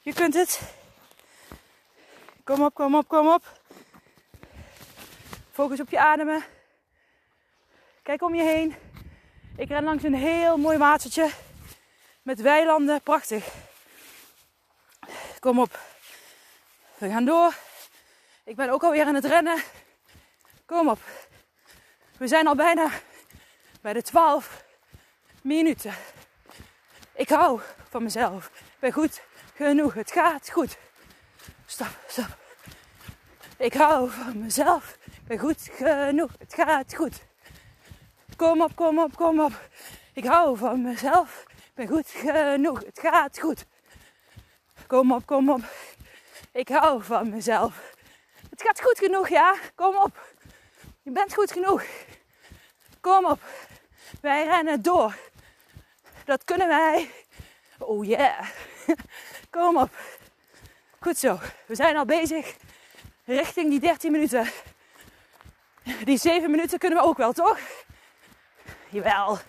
Je 0.01 0.13
kunt 0.13 0.33
het. 0.33 0.59
Kom 2.43 2.63
op, 2.63 2.73
kom 2.73 2.95
op, 2.95 3.07
kom 3.07 3.27
op. 3.27 3.58
Focus 5.59 5.79
op 5.79 5.89
je 5.89 5.99
ademen. 5.99 6.43
Kijk 8.03 8.21
om 8.21 8.35
je 8.35 8.43
heen. 8.43 8.75
Ik 9.57 9.67
ren 9.67 9.83
langs 9.83 10.03
een 10.03 10.15
heel 10.15 10.57
mooi 10.57 10.77
watertje. 10.77 11.29
Met 12.21 12.41
weilanden. 12.41 13.01
Prachtig. 13.01 13.53
Kom 15.39 15.59
op. 15.59 15.79
We 16.97 17.09
gaan 17.09 17.25
door. 17.25 17.55
Ik 18.43 18.55
ben 18.55 18.69
ook 18.69 18.83
alweer 18.83 19.05
aan 19.05 19.15
het 19.15 19.25
rennen. 19.25 19.61
Kom 20.65 20.89
op. 20.89 20.99
We 22.17 22.27
zijn 22.27 22.47
al 22.47 22.55
bijna 22.55 22.89
bij 23.81 23.93
de 23.93 24.01
12 24.01 24.63
minuten. 25.41 25.93
Ik 27.13 27.29
hou 27.29 27.61
van 27.89 28.03
mezelf. 28.03 28.45
Ik 28.45 28.79
ben 28.79 28.91
goed 28.91 29.21
genoeg. 29.55 29.93
Het 29.93 30.11
gaat 30.11 30.49
goed. 30.49 30.77
Stop, 31.65 31.97
stop. 32.07 32.37
Ik 33.57 33.73
hou 33.73 34.09
van 34.09 34.39
mezelf. 34.39 34.98
Ben 35.29 35.37
goed 35.37 35.69
genoeg. 35.71 36.31
Het 36.39 36.53
gaat 36.53 36.95
goed. 36.95 37.21
Kom 38.35 38.61
op, 38.61 38.75
kom 38.75 38.99
op, 38.99 39.15
kom 39.15 39.39
op. 39.39 39.51
Ik 40.13 40.25
hou 40.25 40.57
van 40.57 40.81
mezelf. 40.81 41.43
Ik 41.47 41.71
ben 41.73 41.87
goed 41.87 42.09
genoeg. 42.09 42.79
Het 42.85 42.99
gaat 42.99 43.39
goed. 43.39 43.65
Kom 44.87 45.11
op, 45.11 45.25
kom 45.25 45.49
op. 45.49 45.61
Ik 46.51 46.69
hou 46.69 47.03
van 47.03 47.29
mezelf. 47.29 47.93
Het 48.49 48.61
gaat 48.61 48.81
goed 48.81 48.97
genoeg, 48.97 49.29
ja? 49.29 49.55
Kom 49.75 49.95
op. 49.95 50.33
Je 51.01 51.11
bent 51.11 51.33
goed 51.33 51.51
genoeg. 51.51 51.83
Kom 53.01 53.25
op. 53.25 53.41
Wij 54.21 54.45
rennen 54.45 54.81
door. 54.81 55.15
Dat 56.25 56.43
kunnen 56.43 56.67
wij. 56.67 57.11
Oh 57.77 58.05
yeah. 58.05 58.47
Kom 59.49 59.77
op. 59.77 59.89
Goed 60.99 61.17
zo. 61.17 61.39
We 61.65 61.75
zijn 61.75 61.97
al 61.97 62.05
bezig 62.05 62.55
richting 63.25 63.69
die 63.69 63.79
13 63.79 64.11
minuten. 64.11 64.47
Die 66.03 66.17
7 66.17 66.51
minuten 66.51 66.79
kunnen 66.79 66.99
we 66.99 67.05
ook 67.05 67.17
wel, 67.17 67.33
toch? 67.33 67.59
Jawel. 68.89 69.39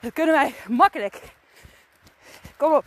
Dat 0.00 0.12
kunnen 0.12 0.34
wij 0.34 0.54
makkelijk. 0.68 1.20
Kom 2.56 2.74
op. 2.74 2.84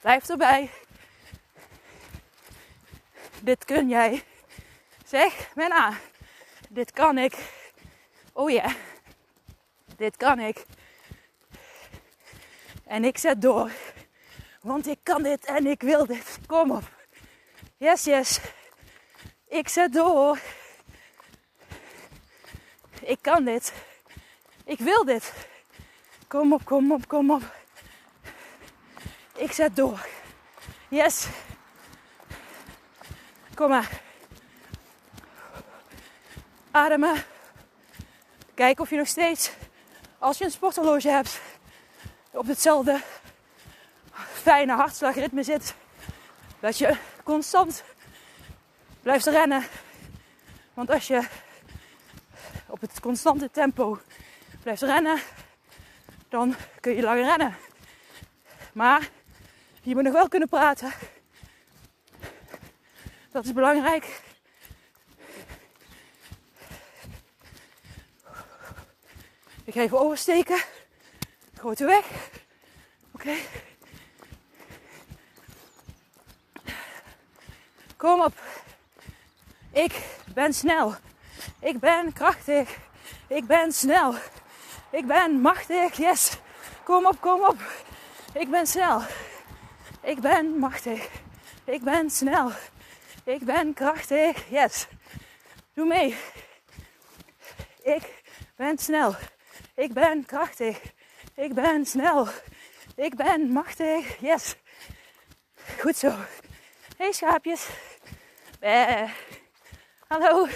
Blijf 0.00 0.28
erbij. 0.28 0.70
Dit 3.40 3.64
kun 3.64 3.88
jij. 3.88 4.24
Zeg, 5.06 5.54
Menna. 5.54 5.92
Dit 6.68 6.90
kan 6.90 7.18
ik. 7.18 7.36
Oh 8.32 8.50
ja. 8.50 8.74
Dit 9.96 10.16
kan 10.16 10.40
ik. 10.40 10.64
En 12.86 13.04
ik 13.04 13.18
zet 13.18 13.42
door. 13.42 13.70
Want 14.60 14.86
ik 14.86 14.98
kan 15.02 15.22
dit 15.22 15.44
en 15.44 15.66
ik 15.66 15.82
wil 15.82 16.06
dit. 16.06 16.38
Kom 16.46 16.70
op. 16.70 16.82
Yes, 17.76 18.04
yes. 18.04 18.40
Ik 19.54 19.68
zet 19.68 19.92
door. 19.92 20.38
Ik 23.00 23.18
kan 23.20 23.44
dit. 23.44 23.72
Ik 24.64 24.78
wil 24.78 25.04
dit. 25.04 25.32
Kom 26.28 26.52
op, 26.52 26.64
kom 26.64 26.92
op, 26.92 27.08
kom 27.08 27.30
op. 27.30 27.42
Ik 29.36 29.52
zet 29.52 29.76
door. 29.76 30.06
Yes. 30.88 31.26
Kom 33.54 33.68
maar. 33.68 34.00
Ademen. 36.70 37.24
Kijk 38.54 38.80
of 38.80 38.90
je 38.90 38.96
nog 38.96 39.08
steeds, 39.08 39.50
als 40.18 40.38
je 40.38 40.44
een 40.44 40.50
sporthorloge 40.50 41.08
hebt, 41.08 41.40
op 42.30 42.46
hetzelfde 42.46 43.00
fijne 44.32 44.72
hartslagritme 44.72 45.42
zit. 45.42 45.74
Dat 46.60 46.78
je 46.78 46.96
constant 47.24 47.84
blijft 49.04 49.26
rennen. 49.26 49.64
Want 50.74 50.90
als 50.90 51.06
je 51.06 51.26
op 52.66 52.80
het 52.80 53.00
constante 53.00 53.50
tempo 53.50 54.00
blijft 54.62 54.82
rennen, 54.82 55.20
dan 56.28 56.54
kun 56.80 56.94
je 56.94 57.02
langer 57.02 57.24
rennen. 57.24 57.56
Maar 58.72 59.08
je 59.82 59.94
moet 59.94 60.02
nog 60.02 60.12
wel 60.12 60.28
kunnen 60.28 60.48
praten. 60.48 60.92
Dat 63.30 63.44
is 63.44 63.52
belangrijk. 63.52 64.20
Ik 69.64 69.74
ga 69.74 69.80
even 69.80 70.00
oversteken. 70.00 70.62
Grote 71.54 71.84
weg. 71.84 72.30
Oké. 73.12 73.34
Kom 77.96 78.20
op. 78.20 78.63
Ik 79.74 79.92
ben 80.34 80.54
snel. 80.54 80.94
Ik 81.60 81.78
ben 81.78 82.12
krachtig. 82.12 82.78
Ik 83.28 83.46
ben 83.46 83.72
snel. 83.72 84.14
Ik 84.90 85.06
ben 85.06 85.40
machtig. 85.40 85.96
Yes. 85.96 86.36
Kom 86.84 87.06
op, 87.06 87.20
kom 87.20 87.44
op. 87.44 87.56
Ik 88.34 88.50
ben 88.50 88.66
snel. 88.66 89.02
Ik 90.02 90.20
ben 90.20 90.58
machtig. 90.58 91.08
Ik 91.64 91.82
ben 91.82 92.10
snel. 92.10 92.50
Ik 93.24 93.44
ben 93.44 93.74
krachtig. 93.74 94.50
Yes. 94.50 94.86
Doe 95.72 95.86
mee. 95.86 96.16
Ik 97.82 98.22
ben 98.56 98.78
snel. 98.78 99.14
Ik 99.74 99.92
ben 99.92 100.26
krachtig. 100.26 100.80
Ik 101.34 101.54
ben 101.54 101.86
snel. 101.86 102.28
Ik 102.96 103.14
ben 103.14 103.52
machtig. 103.52 104.20
Yes. 104.20 104.56
Goed 105.80 105.96
zo. 105.96 106.12
Hey 106.96 107.12
schaapjes. 107.12 107.68
Eh. 108.60 109.10
Hallo. 110.06 110.48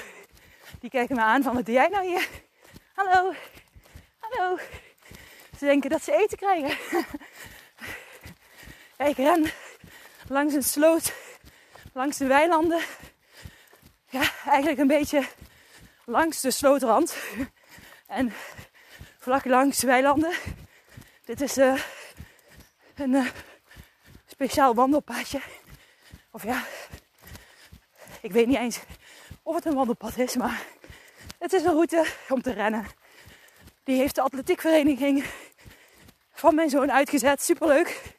Die 0.80 0.90
kijken 0.90 1.16
me 1.16 1.22
aan 1.22 1.42
van 1.42 1.54
wat 1.54 1.66
doe 1.66 1.74
jij 1.74 1.88
nou 1.88 2.06
hier? 2.06 2.28
Hallo. 2.94 3.34
Hallo. 4.18 4.58
Ze 5.58 5.64
denken 5.64 5.90
dat 5.90 6.02
ze 6.02 6.12
eten 6.12 6.38
krijgen. 6.38 6.78
ik 9.10 9.16
ren 9.16 9.50
langs 10.26 10.54
een 10.54 10.62
sloot. 10.62 11.12
Langs 11.92 12.16
de 12.16 12.26
weilanden. 12.26 12.80
Ja, 14.08 14.30
eigenlijk 14.44 14.78
een 14.78 14.86
beetje 14.86 15.26
langs 16.04 16.40
de 16.40 16.50
slootrand. 16.50 17.16
En 18.06 18.32
vlak 19.18 19.44
langs 19.44 19.82
weilanden. 19.82 20.32
Dit 21.24 21.40
is 21.40 21.58
uh, 21.58 21.82
een 22.94 23.12
uh, 23.12 23.28
speciaal 24.26 24.74
wandelpaadje. 24.74 25.40
Of 26.30 26.42
ja, 26.42 26.64
ik 28.20 28.32
weet 28.32 28.46
niet 28.46 28.56
eens 28.56 28.80
of 29.48 29.54
het 29.54 29.64
een 29.64 29.74
wandelpad 29.74 30.18
is, 30.18 30.36
maar 30.36 30.66
het 31.38 31.52
is 31.52 31.64
een 31.64 31.72
route 31.72 32.06
om 32.28 32.42
te 32.42 32.52
rennen. 32.52 32.86
Die 33.84 33.96
heeft 33.96 34.14
de 34.14 34.20
atletiekvereniging 34.20 35.24
van 36.32 36.54
mijn 36.54 36.70
zoon 36.70 36.92
uitgezet. 36.92 37.42
Superleuk. 37.42 38.16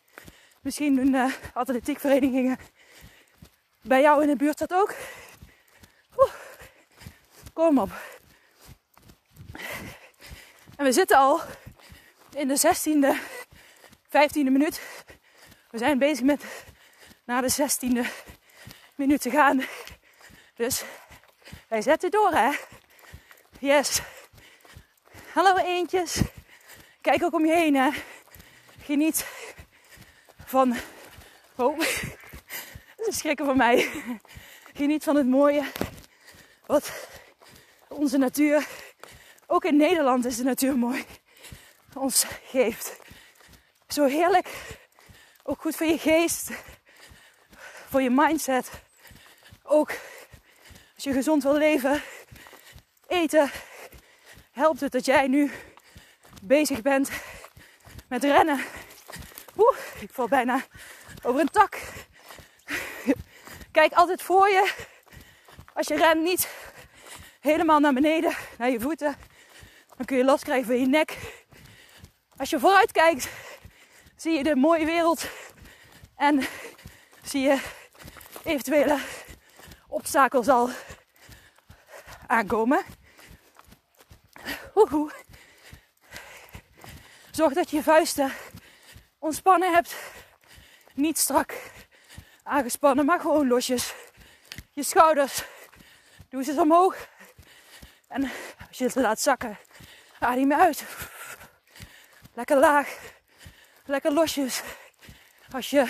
Misschien 0.61 0.95
doen 0.95 1.13
uh, 1.13 1.33
atletiekverenigingen 1.53 2.57
bij 3.81 4.01
jou 4.01 4.21
in 4.21 4.27
de 4.27 4.35
buurt 4.35 4.57
dat 4.57 4.73
ook. 4.73 4.95
Kom 7.53 7.79
op. 7.79 7.89
En 10.75 10.85
we 10.85 10.91
zitten 10.91 11.17
al 11.17 11.41
in 12.31 12.47
de 12.47 12.59
16e, 12.59 13.17
15e 14.07 14.33
minuut. 14.33 14.81
We 15.71 15.77
zijn 15.77 15.97
bezig 15.97 16.23
met 16.23 16.43
naar 17.25 17.41
de 17.41 17.51
16e 17.51 18.07
minuut 18.95 19.21
te 19.21 19.29
gaan. 19.29 19.63
Dus 20.55 20.83
wij 21.69 21.81
zetten 21.81 22.11
door, 22.11 22.31
hè? 22.31 22.51
Yes. 23.59 24.01
Hallo 25.33 25.55
eentjes. 25.55 26.21
Kijk 27.01 27.23
ook 27.23 27.33
om 27.33 27.45
je 27.45 27.53
heen, 27.53 27.75
hè? 27.75 27.89
Geniet 28.81 29.25
van. 30.45 30.75
Oh, 31.55 31.79
is 32.97 33.17
schrikken 33.17 33.45
van 33.45 33.57
mij. 33.57 33.89
Geniet 34.73 35.03
van 35.03 35.15
het 35.15 35.27
mooie 35.27 35.63
wat 36.65 37.07
onze 37.87 38.17
natuur 38.17 38.67
ook 39.47 39.65
in 39.65 39.77
Nederland 39.77 40.25
is 40.25 40.37
de 40.37 40.43
natuur 40.43 40.77
mooi. 40.77 41.05
Ons 41.93 42.25
geeft. 42.43 42.99
Zo 43.87 44.05
heerlijk. 44.05 44.77
Ook 45.43 45.61
goed 45.61 45.75
voor 45.75 45.87
je 45.87 45.97
geest. 45.97 46.51
Voor 47.89 48.01
je 48.01 48.09
mindset. 48.09 48.71
Ook 49.63 49.91
als 50.99 51.07
je 51.07 51.13
gezond 51.13 51.43
wil 51.43 51.57
leven. 51.57 52.01
Eten. 53.07 53.51
Helpt 54.51 54.79
het 54.79 54.91
dat 54.91 55.05
jij 55.05 55.27
nu 55.27 55.51
bezig 56.43 56.81
bent 56.81 57.09
met 58.09 58.23
rennen. 58.23 58.59
Oeh, 59.57 59.77
ik 59.99 60.09
val 60.11 60.27
bijna 60.27 60.61
over 61.23 61.41
een 61.41 61.49
tak. 61.49 61.79
Kijk 63.71 63.93
altijd 63.93 64.21
voor 64.21 64.49
je. 64.49 64.73
Als 65.73 65.87
je 65.87 65.95
rent 65.95 66.21
niet 66.23 66.49
helemaal 67.39 67.79
naar 67.79 67.93
beneden, 67.93 68.35
naar 68.57 68.69
je 68.69 68.79
voeten. 68.79 69.15
Dan 69.95 70.05
kun 70.05 70.17
je 70.17 70.23
last 70.23 70.43
krijgen 70.43 70.65
van 70.65 70.79
je 70.79 70.87
nek. 70.87 71.17
Als 72.37 72.49
je 72.49 72.59
vooruit 72.59 72.91
kijkt, 72.91 73.29
zie 74.15 74.33
je 74.33 74.43
de 74.43 74.55
mooie 74.55 74.85
wereld. 74.85 75.29
En 76.15 76.41
zie 77.23 77.41
je 77.41 77.59
eventuele 78.43 78.97
obstakels 79.89 80.47
al 80.47 80.69
aankomen. 82.27 82.85
Zorg 87.31 87.53
dat 87.53 87.69
je 87.69 87.75
je 87.75 87.83
vuisten 87.83 88.31
ontspannen 89.19 89.73
hebt. 89.73 89.95
Niet 90.93 91.17
strak 91.17 91.53
aangespannen, 92.43 93.05
maar 93.05 93.19
gewoon 93.19 93.47
losjes. 93.47 93.93
Je 94.71 94.83
schouders, 94.83 95.43
doe 96.29 96.43
ze 96.43 96.61
omhoog. 96.61 97.07
En 98.07 98.31
als 98.67 98.77
je 98.77 98.83
het 98.83 98.95
laat 98.95 99.19
zakken, 99.19 99.57
Adem 100.19 100.53
uit. 100.53 100.83
Lekker 102.33 102.57
laag. 102.57 102.97
Lekker 103.85 104.11
losjes. 104.11 104.61
Als 105.51 105.69
je 105.69 105.85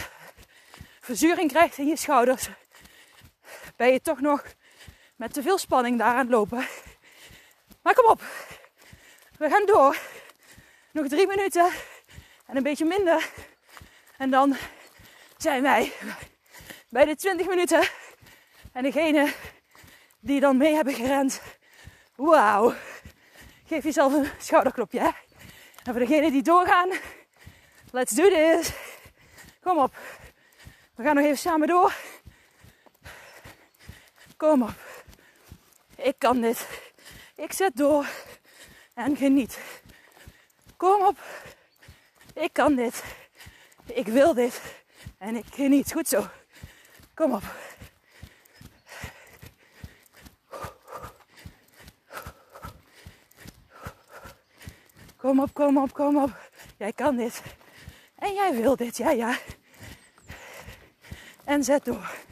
verzuring 0.99 1.51
krijgt 1.51 1.77
in 1.77 1.87
je 1.87 1.95
schouders, 1.95 2.49
ben 3.79 3.91
je 3.91 4.01
toch 4.01 4.19
nog 4.19 4.43
met 5.15 5.33
te 5.33 5.41
veel 5.41 5.57
spanning 5.57 5.97
daar 5.97 6.13
aan 6.13 6.17
het 6.17 6.29
lopen. 6.29 6.65
Maar 7.83 7.93
kom 7.93 8.05
op. 8.05 8.21
We 9.37 9.49
gaan 9.49 9.65
door. 9.65 9.97
Nog 10.91 11.07
drie 11.07 11.27
minuten 11.27 11.71
en 12.45 12.57
een 12.57 12.63
beetje 12.63 12.85
minder. 12.85 13.29
En 14.17 14.29
dan 14.29 14.55
zijn 15.37 15.61
wij 15.61 15.91
bij 16.89 17.05
de 17.05 17.15
20 17.15 17.47
minuten. 17.47 17.87
En 18.73 18.83
degene 18.83 19.33
die 20.19 20.39
dan 20.39 20.57
mee 20.57 20.73
hebben 20.73 20.93
gerend. 20.93 21.41
Wauw. 22.15 22.73
Geef 23.65 23.83
jezelf 23.83 24.13
een 24.13 24.27
schouderklopje. 24.37 24.99
Hè? 24.99 25.09
En 25.83 25.93
voor 25.93 25.99
degenen 25.99 26.31
die 26.31 26.43
doorgaan, 26.43 26.89
let's 27.91 28.11
do 28.11 28.29
this. 28.29 28.71
Kom 29.61 29.77
op. 29.77 29.95
We 30.95 31.03
gaan 31.03 31.15
nog 31.15 31.25
even 31.25 31.37
samen 31.37 31.67
door. 31.67 31.93
Kom 34.39 34.61
op. 34.61 35.03
Ik 35.95 36.15
kan 36.17 36.41
dit. 36.41 36.67
Ik 37.35 37.51
zet 37.51 37.75
door 37.75 38.07
en 38.93 39.17
geniet. 39.17 39.59
Kom 40.77 41.01
op. 41.01 41.17
Ik 42.33 42.53
kan 42.53 42.75
dit. 42.75 43.03
Ik 43.85 44.07
wil 44.07 44.33
dit. 44.33 44.61
En 45.17 45.35
ik 45.35 45.45
geniet. 45.51 45.91
Goed 45.91 46.07
zo. 46.07 46.27
Kom 47.13 47.33
op. 47.33 47.43
Kom 55.17 55.39
op, 55.39 55.53
kom 55.53 55.77
op, 55.77 55.93
kom 55.93 56.17
op. 56.17 56.31
Jij 56.77 56.93
kan 56.93 57.15
dit. 57.15 57.41
En 58.15 58.33
jij 58.33 58.53
wil 58.53 58.75
dit, 58.75 58.97
ja, 58.97 59.11
ja. 59.11 59.37
En 61.43 61.63
zet 61.63 61.85
door. 61.85 62.27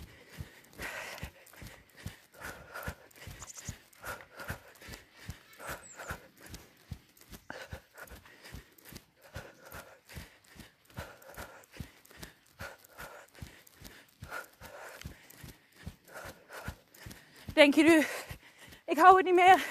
Denk 17.58 17.76
je 17.76 17.84
nu, 17.84 18.06
ik 18.86 18.98
hou 18.98 19.16
het 19.16 19.26
niet 19.26 19.36
meer. 19.36 19.66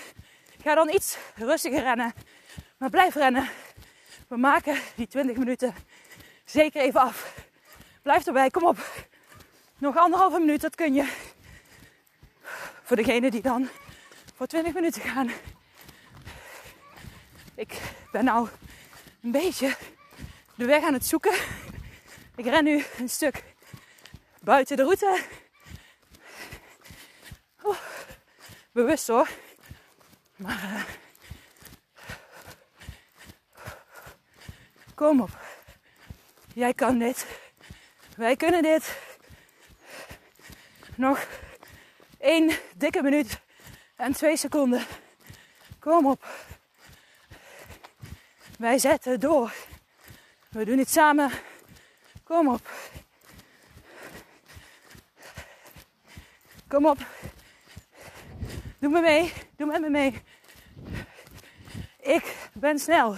Ga 0.62 0.74
dan 0.74 0.88
iets 0.88 1.16
rustiger 1.34 1.82
rennen. 1.82 2.12
Maar 2.78 2.90
blijf 2.90 3.14
rennen. 3.14 3.48
We 4.28 4.36
maken 4.36 4.78
die 4.94 5.06
20 5.06 5.36
minuten 5.36 5.74
zeker 6.44 6.80
even 6.80 7.00
af. 7.00 7.34
Blijf 8.02 8.26
erbij, 8.26 8.50
kom 8.50 8.64
op. 8.66 9.06
Nog 9.78 9.96
anderhalve 9.96 10.38
minuut, 10.38 10.60
dat 10.60 10.74
kun 10.74 10.94
je. 10.94 11.12
Voor 12.82 12.96
degene 12.96 13.30
die 13.30 13.42
dan 13.42 13.68
voor 14.34 14.46
20 14.46 14.74
minuten 14.74 15.02
gaan. 15.02 15.30
Ik 17.54 17.80
ben 18.12 18.24
nou 18.24 18.48
een 19.22 19.30
beetje 19.30 19.76
de 20.54 20.64
weg 20.64 20.84
aan 20.84 20.94
het 20.94 21.06
zoeken. 21.06 21.34
Ik 22.36 22.44
ren 22.44 22.64
nu 22.64 22.84
een 22.98 23.08
stuk 23.08 23.44
buiten 24.40 24.76
de 24.76 24.82
route. 24.82 25.20
Bewust 28.72 29.06
hoor. 29.06 29.28
Maar 30.36 30.62
uh, 30.62 30.82
kom 34.94 35.20
op. 35.20 35.30
Jij 36.54 36.74
kan 36.74 36.98
dit. 36.98 37.26
Wij 38.16 38.36
kunnen 38.36 38.62
dit. 38.62 38.98
Nog 40.94 41.26
één 42.18 42.58
dikke 42.74 43.02
minuut 43.02 43.40
en 43.96 44.12
twee 44.12 44.36
seconden. 44.36 44.86
Kom 45.78 46.06
op. 46.06 46.26
Wij 48.58 48.78
zetten 48.78 49.20
door. 49.20 49.54
We 50.48 50.64
doen 50.64 50.78
het 50.78 50.90
samen. 50.90 51.30
Kom 52.24 52.48
op. 52.48 52.70
Kom 56.68 56.86
op. 56.86 56.98
Doe 58.86 58.94
me 58.94 59.00
mee. 59.00 59.32
Doe 59.56 59.66
met 59.66 59.80
me 59.80 59.90
mee. 59.90 60.22
Ik 62.00 62.36
ben 62.52 62.78
snel. 62.78 63.16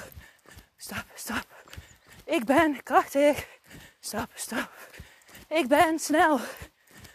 Stap, 0.77 1.05
stap. 1.15 1.47
Ik 2.25 2.45
ben 2.45 2.83
krachtig. 2.83 3.47
Stap, 4.01 4.31
stap. 4.35 4.71
Ik 5.49 5.69
ben 5.69 5.99
snel. 5.99 6.41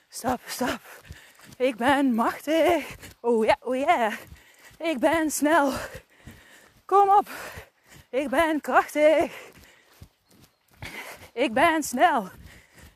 Stap, 0.09 0.39
stap. 0.45 0.81
Ik 1.57 1.75
ben 1.75 2.13
machtig. 2.13 2.95
Oh 3.21 3.45
ja, 3.45 3.57
oh 3.59 3.75
ja. 3.75 4.11
Ik 4.77 4.99
ben 4.99 5.31
snel. 5.31 5.73
Kom 6.85 7.09
op. 7.09 7.29
Ik 8.09 8.29
ben 8.29 8.61
krachtig. 8.61 9.51
Ik 11.33 11.53
ben 11.53 11.83
snel. 11.83 12.29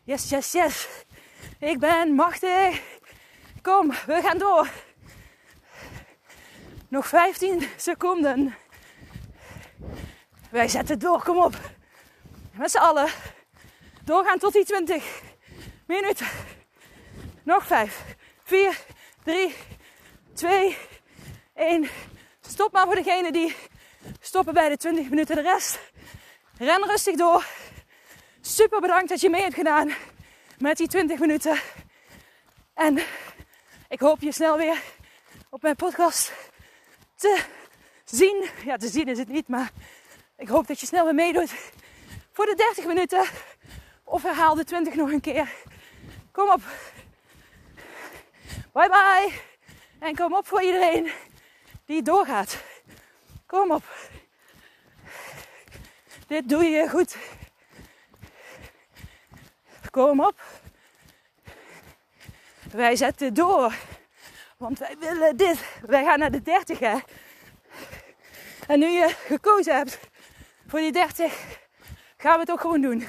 Yes, 0.04 0.30
yes, 0.30 0.52
yes. 0.52 0.88
Ik 1.60 1.80
ben 1.80 2.14
machtig. 2.14 2.82
Kom, 3.62 3.90
we 4.06 4.22
gaan 4.22 4.38
door. 4.38 4.87
Nog 6.90 7.08
15 7.08 7.70
seconden. 7.78 8.56
Wij 10.50 10.68
zetten 10.68 11.00
door, 11.00 11.24
kom 11.24 11.38
op. 11.38 11.56
Met 12.52 12.72
z'n 12.72 12.78
allen. 12.78 13.10
Doorgaan 14.04 14.40
tot 14.40 14.54
die 14.54 14.66
20 14.66 15.22
minuten. 15.88 16.28
Nog 17.44 17.66
5, 17.66 18.16
4, 18.44 18.80
3, 19.24 19.56
2, 20.34 20.78
1. 21.56 21.90
Stop 22.42 22.72
maar 22.72 22.86
voor 22.86 22.96
degene 22.96 23.32
die 23.32 23.56
stoppen 24.20 24.54
bij 24.54 24.70
de 24.70 24.78
20 24.78 25.10
minuten. 25.10 25.36
De 25.36 25.42
rest, 25.42 25.80
ren 26.58 26.86
rustig 26.86 27.16
door. 27.16 27.46
Super 28.42 28.80
bedankt 28.80 29.10
dat 29.10 29.22
je 29.22 29.30
mee 29.30 29.42
hebt 29.42 29.54
gedaan 29.54 29.92
met 30.58 30.78
die 30.78 30.88
20 30.88 31.20
minuten. 31.20 31.60
En 32.74 33.00
ik 33.90 34.00
hoop 34.00 34.22
je 34.22 34.32
snel 34.32 34.58
weer 34.58 34.82
op 35.50 35.62
mijn 35.62 35.76
podcast 35.76 36.32
te 37.18 37.44
zien. 38.06 38.50
Ja, 38.66 38.78
te 38.78 38.88
zien 38.88 39.08
is 39.08 39.18
het 39.18 39.28
niet, 39.28 39.48
maar 39.48 39.72
ik 40.38 40.48
hoop 40.48 40.68
dat 40.68 40.80
je 40.80 40.86
snel 40.86 41.06
weer 41.06 41.16
meedoet 41.16 41.52
voor 42.32 42.46
de 42.46 42.56
30 42.56 42.86
minuten. 42.86 43.26
Of 44.04 44.24
herhaal 44.24 44.56
de 44.56 44.64
20 44.64 44.96
nog 44.96 45.12
een 45.12 45.22
keer. 45.22 45.54
Kom 46.32 46.50
op. 46.50 46.62
Bye 48.74 48.90
bye. 48.90 49.32
En 50.00 50.16
kom 50.16 50.36
op 50.36 50.48
voor 50.48 50.62
iedereen 50.62 51.12
die 51.86 52.02
doorgaat. 52.02 52.58
Kom 53.46 53.72
op. 53.72 53.84
Dit 56.28 56.50
doe 56.50 56.64
je 56.64 56.90
goed. 56.90 57.18
Kom 59.92 60.20
op. 60.20 60.42
Wij 62.72 62.96
zetten 62.96 63.34
door. 63.34 63.74
Want 64.58 64.80
wij 64.80 64.96
willen 65.00 65.38
dit. 65.38 65.60
Wij 65.86 66.04
gaan 66.04 66.20
naar 66.20 66.32
de 66.32 66.42
30 66.42 66.80
hè. 66.80 66.98
En 68.68 68.80
nu 68.80 68.88
je 68.88 69.10
gekozen 69.10 69.76
hebt 69.76 70.00
voor 70.68 70.80
die 70.80 70.92
30, 70.92 71.60
gaan 72.18 72.34
we 72.34 72.40
het 72.40 72.52
ook 72.52 72.62
gewoon 72.62 72.82
doen. 72.82 73.06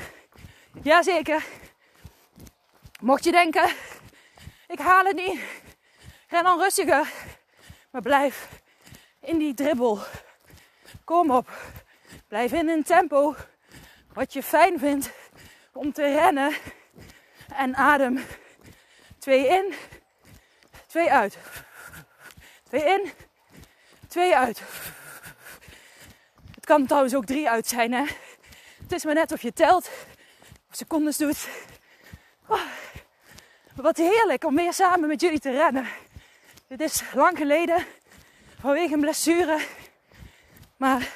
Jazeker. 0.82 1.44
Mocht 3.00 3.24
je 3.24 3.30
denken, 3.30 3.70
ik 4.66 4.78
haal 4.78 5.04
het 5.04 5.16
niet. 5.16 5.40
Ren 6.28 6.44
dan 6.44 6.58
rustiger. 6.58 7.12
Maar 7.90 8.02
blijf 8.02 8.48
in 9.20 9.38
die 9.38 9.54
dribbel. 9.54 9.98
Kom 11.04 11.30
op. 11.30 11.50
Blijf 12.28 12.52
in 12.52 12.68
een 12.68 12.82
tempo 12.82 13.34
wat 14.12 14.32
je 14.32 14.42
fijn 14.42 14.78
vindt 14.78 15.12
om 15.72 15.92
te 15.92 16.02
rennen. 16.02 16.54
En 17.54 17.76
adem. 17.76 18.24
Twee 19.18 19.48
in, 19.48 19.74
twee 20.88 21.10
uit. 21.10 21.38
Twee 22.62 22.84
in, 22.84 23.10
twee 24.08 24.36
uit. 24.36 24.62
Het 26.54 26.64
kan 26.64 26.86
trouwens 26.86 27.14
ook 27.14 27.24
drie 27.24 27.48
uit 27.48 27.66
zijn, 27.66 27.92
hè. 27.92 28.04
Het 28.82 28.92
is 28.92 29.04
maar 29.04 29.14
net 29.14 29.32
of 29.32 29.42
je 29.42 29.52
telt, 29.52 29.90
of 30.70 30.76
secondes 30.76 31.16
doet. 31.16 31.48
Oh, 32.46 32.60
wat 33.74 33.96
heerlijk 33.96 34.44
om 34.44 34.54
weer 34.54 34.72
samen 34.72 35.08
met 35.08 35.20
jullie 35.20 35.40
te 35.40 35.50
rennen. 35.50 35.88
Dit 36.68 36.80
is 36.80 37.02
lang 37.14 37.38
geleden, 37.38 37.86
vanwege 38.60 38.94
een 38.94 39.00
blessure. 39.00 39.60
Maar 40.76 41.10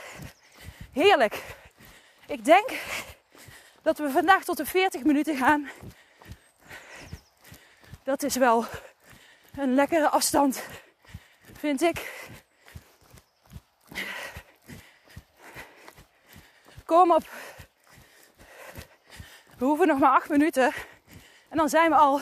heerlijk. 0.92 1.42
Ik 2.26 2.44
denk 2.44 2.70
dat 3.82 3.98
we 3.98 4.11
vandaag 4.11 4.44
tot 4.44 4.56
de 4.56 4.66
40 4.66 5.04
minuten 5.04 5.37
gaan. 5.37 5.70
Dat 8.04 8.22
is 8.22 8.37
wel 8.37 8.66
een 9.56 9.74
lekkere 9.74 10.08
afstand, 10.08 10.62
vind 11.58 11.82
ik. 11.82 12.30
Kom 16.84 17.12
op. 17.12 17.28
We 19.58 19.64
hoeven 19.64 19.86
nog 19.86 19.98
maar 19.98 20.10
8 20.10 20.28
minuten. 20.28 20.72
En 21.48 21.56
dan 21.56 21.68
zijn 21.68 21.90
we 21.90 21.96
al 21.96 22.20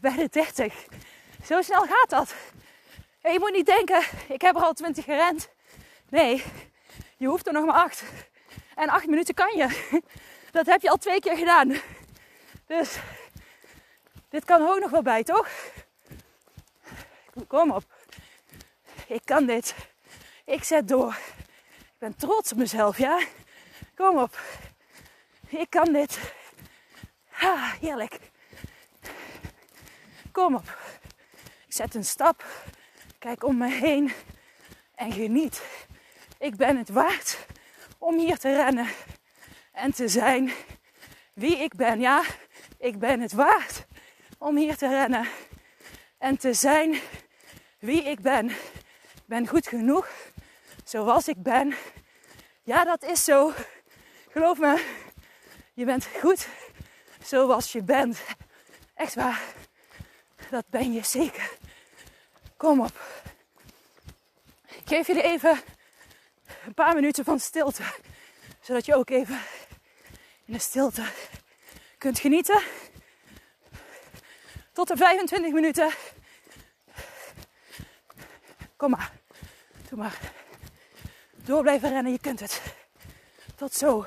bij 0.00 0.16
de 0.16 0.28
30. 0.30 0.86
Zo 1.44 1.62
snel 1.62 1.82
gaat 1.82 2.10
dat. 2.10 2.34
En 3.20 3.32
je 3.32 3.38
moet 3.38 3.52
niet 3.52 3.66
denken, 3.66 4.02
ik 4.28 4.40
heb 4.40 4.56
er 4.56 4.62
al 4.62 4.72
20 4.72 5.04
gerend. 5.04 5.48
Nee, 6.08 6.44
je 7.16 7.26
hoeft 7.26 7.46
er 7.46 7.52
nog 7.52 7.64
maar 7.64 7.82
8. 7.82 8.02
En 8.74 8.88
8 8.88 9.06
minuten 9.06 9.34
kan 9.34 9.56
je. 9.56 10.00
Dat 10.50 10.66
heb 10.66 10.82
je 10.82 10.90
al 10.90 10.96
twee 10.96 11.20
keer 11.20 11.36
gedaan. 11.36 11.80
Dus 12.66 12.98
dit 14.28 14.44
kan 14.44 14.68
ook 14.68 14.80
nog 14.80 14.90
wel 14.90 15.02
bij, 15.02 15.22
toch? 15.22 15.48
Kom 17.46 17.70
op. 17.70 17.84
Ik 19.06 19.20
kan 19.24 19.46
dit. 19.46 19.74
Ik 20.44 20.64
zet 20.64 20.88
door. 20.88 21.18
Ik 21.78 21.98
ben 21.98 22.16
trots 22.16 22.52
op 22.52 22.58
mezelf, 22.58 22.98
ja? 22.98 23.20
Kom 23.94 24.18
op. 24.18 24.40
Ik 25.48 25.70
kan 25.70 25.92
dit. 25.92 26.18
Ah, 27.40 27.72
heerlijk. 27.72 28.20
Kom 30.32 30.54
op. 30.54 30.78
Ik 31.66 31.72
zet 31.72 31.94
een 31.94 32.04
stap. 32.04 32.44
Kijk 33.18 33.44
om 33.44 33.56
me 33.56 33.70
heen. 33.70 34.12
En 34.94 35.12
geniet. 35.12 35.62
Ik 36.38 36.56
ben 36.56 36.76
het 36.76 36.88
waard 36.88 37.46
om 37.98 38.18
hier 38.18 38.38
te 38.38 38.54
rennen. 38.54 38.88
En 39.72 39.92
te 39.92 40.08
zijn 40.08 40.52
wie 41.34 41.56
ik 41.56 41.74
ben. 41.74 42.00
Ja, 42.00 42.22
ik 42.78 42.98
ben 42.98 43.20
het 43.20 43.32
waard 43.32 43.86
om 44.38 44.56
hier 44.56 44.76
te 44.76 44.88
rennen. 44.88 45.28
En 46.20 46.36
te 46.36 46.54
zijn 46.54 47.00
wie 47.78 48.02
ik 48.02 48.20
ben. 48.20 48.52
Ben 49.24 49.46
goed 49.46 49.66
genoeg 49.66 50.08
zoals 50.84 51.28
ik 51.28 51.42
ben. 51.42 51.74
Ja, 52.62 52.84
dat 52.84 53.02
is 53.02 53.24
zo. 53.24 53.52
Geloof 54.30 54.58
me, 54.58 54.84
je 55.74 55.84
bent 55.84 56.08
goed 56.20 56.48
zoals 57.22 57.72
je 57.72 57.82
bent. 57.82 58.18
Echt 58.94 59.14
waar. 59.14 59.42
Dat 60.50 60.64
ben 60.68 60.92
je 60.92 61.04
zeker. 61.04 61.50
Kom 62.56 62.80
op. 62.80 63.24
Ik 64.66 64.88
geef 64.88 65.06
jullie 65.06 65.22
even 65.22 65.60
een 66.66 66.74
paar 66.74 66.94
minuten 66.94 67.24
van 67.24 67.40
stilte. 67.40 67.82
Zodat 68.60 68.86
je 68.86 68.94
ook 68.94 69.10
even 69.10 69.40
in 70.44 70.52
de 70.52 70.58
stilte 70.58 71.04
kunt 71.98 72.18
genieten. 72.18 72.62
Tot 74.80 74.88
de 74.88 74.96
25 74.96 75.52
minuten. 75.52 75.90
Kom 78.76 78.90
maar. 78.90 79.12
Doe 79.88 79.98
maar. 79.98 80.18
Door 81.36 81.62
blijven 81.62 81.88
rennen, 81.88 82.12
je 82.12 82.18
kunt 82.18 82.40
het. 82.40 82.62
Tot 83.56 83.74
zo. 83.74 84.06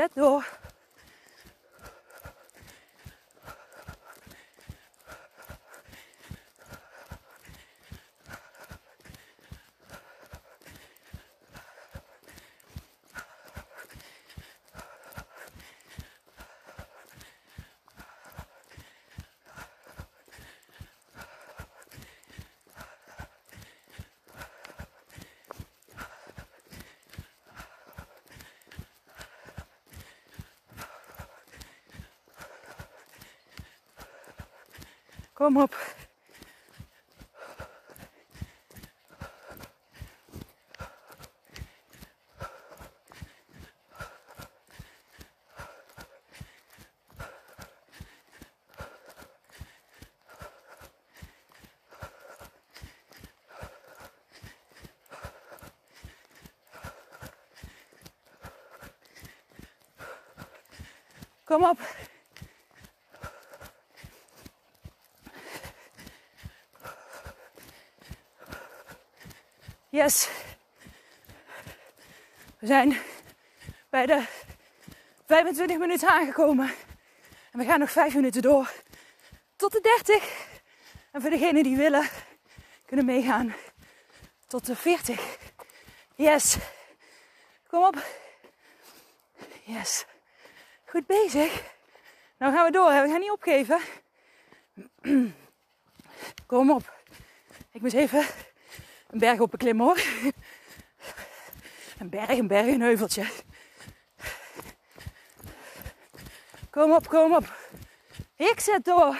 Zet 0.00 0.16
Kom 35.40 35.56
op. 35.56 35.74
Kom 61.44 61.64
op. 61.64 61.89
Yes. 69.90 70.28
We 72.58 72.66
zijn 72.66 72.96
bij 73.88 74.06
de 74.06 74.24
25 75.26 75.78
minuten 75.78 76.08
aangekomen. 76.08 76.74
En 77.52 77.58
we 77.58 77.64
gaan 77.64 77.78
nog 77.78 77.90
5 77.90 78.14
minuten 78.14 78.42
door. 78.42 78.72
Tot 79.56 79.72
de 79.72 79.80
30. 79.80 80.48
En 81.10 81.20
voor 81.20 81.30
degenen 81.30 81.62
die 81.62 81.76
willen, 81.76 82.08
kunnen 82.86 83.04
meegaan 83.04 83.54
tot 84.46 84.66
de 84.66 84.76
40. 84.76 85.38
Yes. 86.14 86.56
Kom 87.66 87.84
op. 87.84 88.04
Yes. 89.64 90.04
Goed 90.84 91.06
bezig. 91.06 91.62
Nou 92.38 92.54
gaan 92.54 92.64
we 92.64 92.70
door. 92.70 92.88
We 92.88 93.08
gaan 93.08 93.20
niet 93.20 93.30
opgeven. 93.30 93.80
Kom 96.46 96.70
op. 96.70 96.94
Ik 97.70 97.80
moet 97.80 97.92
even 97.92 98.26
een 99.10 99.18
berg 99.18 99.40
op 99.40 99.50
beklimmen 99.50 99.86
hoor. 99.86 100.00
Een 101.98 102.10
berg, 102.10 102.28
een 102.28 102.46
berg, 102.46 102.66
een 102.66 102.80
heuveltje. 102.80 103.26
Kom 106.70 106.92
op, 106.92 107.08
kom 107.08 107.34
op. 107.34 107.54
Ik 108.36 108.60
zet 108.60 108.84
door. 108.84 109.18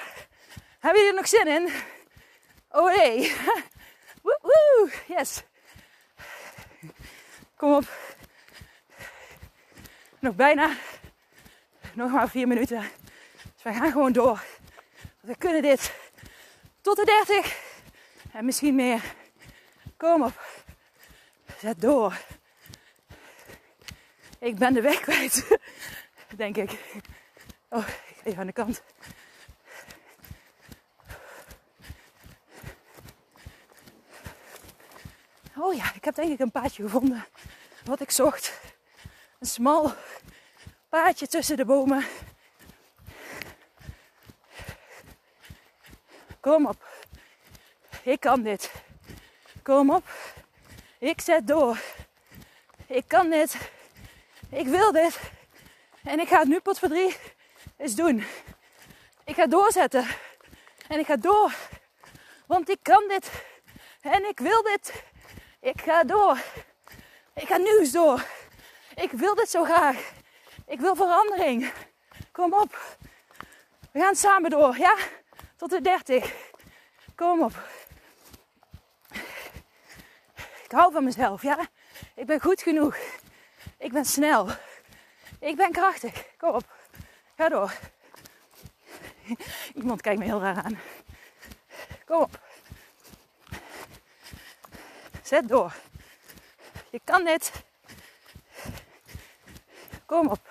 Hebben 0.78 1.00
jullie 1.00 1.08
er 1.08 1.14
nog 1.14 1.28
zin 1.28 1.46
in? 1.46 1.68
Oh 2.70 2.96
nee. 2.96 3.34
Woe, 4.22 4.90
yes. 5.06 5.42
Kom 7.56 7.74
op. 7.74 7.84
Nog 10.18 10.34
bijna. 10.34 10.70
Nog 11.92 12.10
maar 12.10 12.28
vier 12.28 12.48
minuten. 12.48 12.84
Dus 13.54 13.62
wij 13.62 13.74
gaan 13.74 13.92
gewoon 13.92 14.12
door. 14.12 14.44
We 15.20 15.36
kunnen 15.36 15.62
dit 15.62 15.94
tot 16.80 16.96
de 16.96 17.04
30 17.04 17.58
en 18.32 18.44
misschien 18.44 18.74
meer. 18.74 19.02
Kom 20.00 20.22
op. 20.22 20.64
Zet 21.58 21.80
door. 21.80 22.20
Ik 24.38 24.56
ben 24.56 24.74
de 24.74 24.80
weg 24.80 25.00
kwijt. 25.00 25.58
Denk 26.36 26.56
ik. 26.56 26.78
Oh, 27.68 27.88
even 28.24 28.40
aan 28.40 28.46
de 28.46 28.52
kant. 28.52 28.82
Oh 35.56 35.74
ja, 35.74 35.94
ik 35.94 36.04
heb 36.04 36.14
denk 36.14 36.32
ik 36.32 36.38
een 36.38 36.50
paadje 36.50 36.82
gevonden. 36.82 37.26
Wat 37.84 38.00
ik 38.00 38.10
zocht. 38.10 38.60
Een 39.38 39.46
smal 39.46 39.92
paadje 40.88 41.26
tussen 41.26 41.56
de 41.56 41.64
bomen. 41.64 42.04
Kom 46.40 46.66
op. 46.66 46.88
Ik 48.02 48.20
kan 48.20 48.42
dit. 48.42 48.72
Kom 49.62 49.90
op. 49.90 50.04
Ik 50.98 51.20
zet 51.20 51.46
door. 51.46 51.80
Ik 52.86 53.04
kan 53.06 53.30
dit. 53.30 53.56
Ik 54.50 54.66
wil 54.66 54.92
dit. 54.92 55.20
En 56.02 56.20
ik 56.20 56.28
ga 56.28 56.38
het 56.38 56.48
nu 56.48 56.60
pot 56.60 56.78
voor 56.78 56.88
drie 56.88 57.16
eens 57.76 57.94
doen. 57.94 58.24
Ik 59.24 59.34
ga 59.34 59.46
doorzetten. 59.46 60.06
En 60.88 60.98
ik 60.98 61.06
ga 61.06 61.16
door. 61.16 61.54
Want 62.46 62.68
ik 62.68 62.78
kan 62.82 63.08
dit. 63.08 63.30
En 64.00 64.28
ik 64.28 64.38
wil 64.38 64.62
dit. 64.62 65.02
Ik 65.60 65.80
ga 65.80 66.04
door. 66.04 66.38
Ik 67.34 67.48
ga 67.48 67.56
nu 67.56 67.90
door. 67.90 68.24
Ik 68.94 69.10
wil 69.10 69.34
dit 69.34 69.50
zo 69.50 69.64
graag. 69.64 70.12
Ik 70.66 70.80
wil 70.80 70.94
verandering. 70.94 71.72
Kom 72.32 72.54
op. 72.54 72.98
We 73.92 74.00
gaan 74.00 74.16
samen 74.16 74.50
door, 74.50 74.78
ja? 74.78 74.96
Tot 75.56 75.70
de 75.70 75.80
30. 75.80 76.32
Kom 77.14 77.42
op. 77.42 77.52
Ik 80.70 80.76
hou 80.76 80.92
van 80.92 81.04
mezelf, 81.04 81.42
ja? 81.42 81.68
Ik 82.14 82.26
ben 82.26 82.40
goed 82.40 82.62
genoeg. 82.62 82.96
Ik 83.78 83.92
ben 83.92 84.04
snel. 84.04 84.48
Ik 85.40 85.56
ben 85.56 85.72
krachtig. 85.72 86.26
Kom 86.36 86.54
op. 86.54 86.72
Ga 87.36 87.48
door. 87.48 87.72
Iemand 89.74 90.00
kijkt 90.00 90.18
me 90.18 90.24
heel 90.24 90.40
raar 90.40 90.62
aan. 90.62 90.78
Kom 92.06 92.20
op. 92.20 92.40
Zet 95.22 95.48
door. 95.48 95.74
Je 96.90 97.00
kan 97.04 97.24
dit. 97.24 97.52
Kom 100.06 100.26
op. 100.26 100.48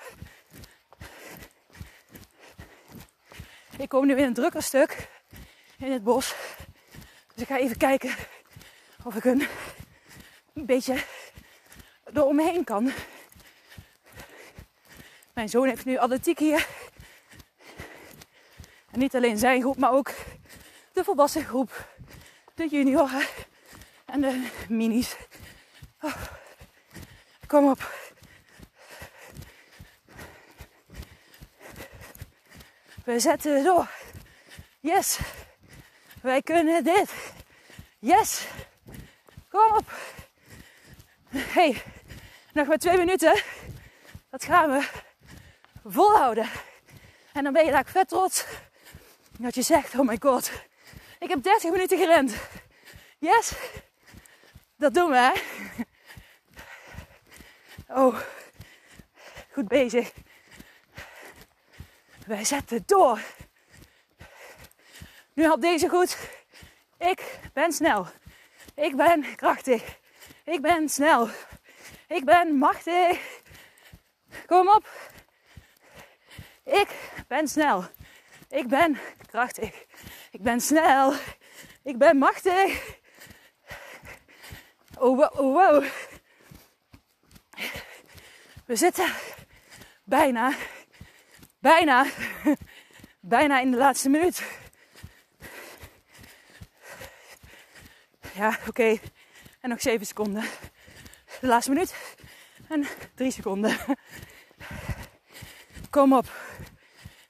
Ik 3.77 3.89
kom 3.89 4.05
nu 4.05 4.17
in 4.17 4.23
een 4.23 4.33
drukker 4.33 4.63
stuk 4.63 5.09
in 5.77 5.91
het 5.91 6.03
bos. 6.03 6.35
Dus 7.33 7.41
ik 7.41 7.47
ga 7.47 7.57
even 7.57 7.77
kijken 7.77 8.15
of 9.03 9.15
ik 9.15 9.23
een, 9.23 9.47
een 10.59 10.65
beetje 10.65 11.03
eromheen 12.13 12.63
kan. 12.63 12.91
Mijn 15.33 15.49
zoon 15.49 15.67
heeft 15.67 15.85
nu 15.85 15.97
atletiek 15.97 16.39
hier. 16.39 16.67
En 18.91 18.99
niet 18.99 19.15
alleen 19.15 19.37
zijn 19.37 19.61
groep, 19.61 19.77
maar 19.77 19.91
ook 19.91 20.11
de 20.93 21.03
volwassen 21.03 21.45
groep. 21.45 21.87
De 22.53 22.67
junioren 22.67 23.27
en 24.05 24.21
de 24.21 24.47
minis. 24.69 25.15
Oh. 26.01 26.15
Kom 27.47 27.69
op. 27.69 27.91
We 33.03 33.19
zetten 33.19 33.63
door. 33.63 33.89
Yes. 34.79 35.19
Wij 36.21 36.41
kunnen 36.41 36.83
dit. 36.83 37.11
Yes. 37.99 38.47
Kom 39.49 39.75
op. 39.75 39.91
Hey, 41.29 41.83
nog 42.53 42.67
maar 42.67 42.77
twee 42.77 42.97
minuten. 42.97 43.41
Dat 44.29 44.43
gaan 44.43 44.69
we 44.71 44.87
volhouden. 45.85 46.49
En 47.33 47.43
dan 47.43 47.53
ben 47.53 47.65
je 47.65 47.71
daar 47.71 47.85
vet 47.85 48.07
trots. 48.07 48.45
Dat 49.39 49.55
je 49.55 49.61
zegt, 49.61 49.99
oh 49.99 50.07
my 50.07 50.17
god. 50.19 50.51
Ik 51.19 51.29
heb 51.29 51.43
30 51.43 51.71
minuten 51.71 51.97
gerend. 51.97 52.35
Yes. 53.19 53.53
Dat 54.77 54.93
doen 54.93 55.09
we, 55.09 55.17
hè. 55.17 55.31
Oh. 57.87 58.19
Goed 59.51 59.67
bezig. 59.67 60.11
Wij 62.25 62.43
zetten 62.45 62.83
door. 62.85 63.21
Nu 65.33 65.45
had 65.45 65.61
deze 65.61 65.89
goed. 65.89 66.17
Ik 66.97 67.39
ben 67.53 67.71
snel. 67.71 68.07
Ik 68.75 68.95
ben 68.95 69.35
krachtig. 69.35 69.98
Ik 70.49 70.61
ben 70.61 70.89
snel. 70.89 71.29
Ik 72.07 72.25
ben 72.25 72.55
machtig. 72.55 73.41
Kom 74.45 74.69
op. 74.69 75.11
Ik 76.63 76.87
ben 77.27 77.47
snel. 77.47 77.85
Ik 78.49 78.67
ben 78.67 78.99
krachtig. 79.25 79.85
Ik 80.31 80.41
ben 80.41 80.61
snel. 80.61 81.13
Ik 81.83 81.97
ben 81.97 82.17
machtig. 82.17 82.97
Oh, 84.97 85.17
wow, 85.17 85.55
oh. 85.55 85.85
We 88.65 88.75
zitten 88.75 89.13
bijna, 90.03 90.53
bijna, 91.59 92.05
bijna 93.19 93.59
in 93.59 93.71
de 93.71 93.77
laatste 93.77 94.09
minuut. 94.09 94.43
Ja, 98.33 98.59
oké. 98.67 98.99
En 99.59 99.69
nog 99.69 99.81
7 99.81 100.05
seconden. 100.05 100.43
De 101.41 101.47
laatste 101.47 101.71
minuut. 101.71 101.95
En 102.67 102.85
3 103.15 103.31
seconden. 103.31 103.77
Kom 105.89 106.13
op. 106.13 106.31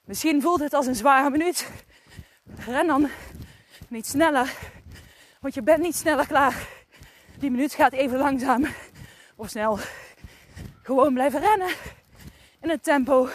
Misschien 0.06 0.42
voelt 0.42 0.60
het 0.60 0.74
als 0.74 0.86
een 0.86 0.96
zware 0.96 1.30
minuut. 1.30 1.70
Ren 2.66 2.88
dan 2.88 3.10
niet 3.88 4.08
sneller. 4.08 4.54
Want 5.42 5.54
je 5.54 5.62
bent 5.62 5.82
niet 5.82 5.96
sneller 5.96 6.28
klaar. 6.28 6.68
Die 7.38 7.52
minuut 7.52 7.74
gaat 7.74 7.94
even 7.94 8.18
langzaam 8.18 8.66
of 9.36 9.50
snel. 9.50 9.80
Gewoon 10.84 11.14
blijven 11.14 11.40
rennen. 11.40 11.70
In 12.62 12.70
het 12.70 12.84
tempo 12.84 13.30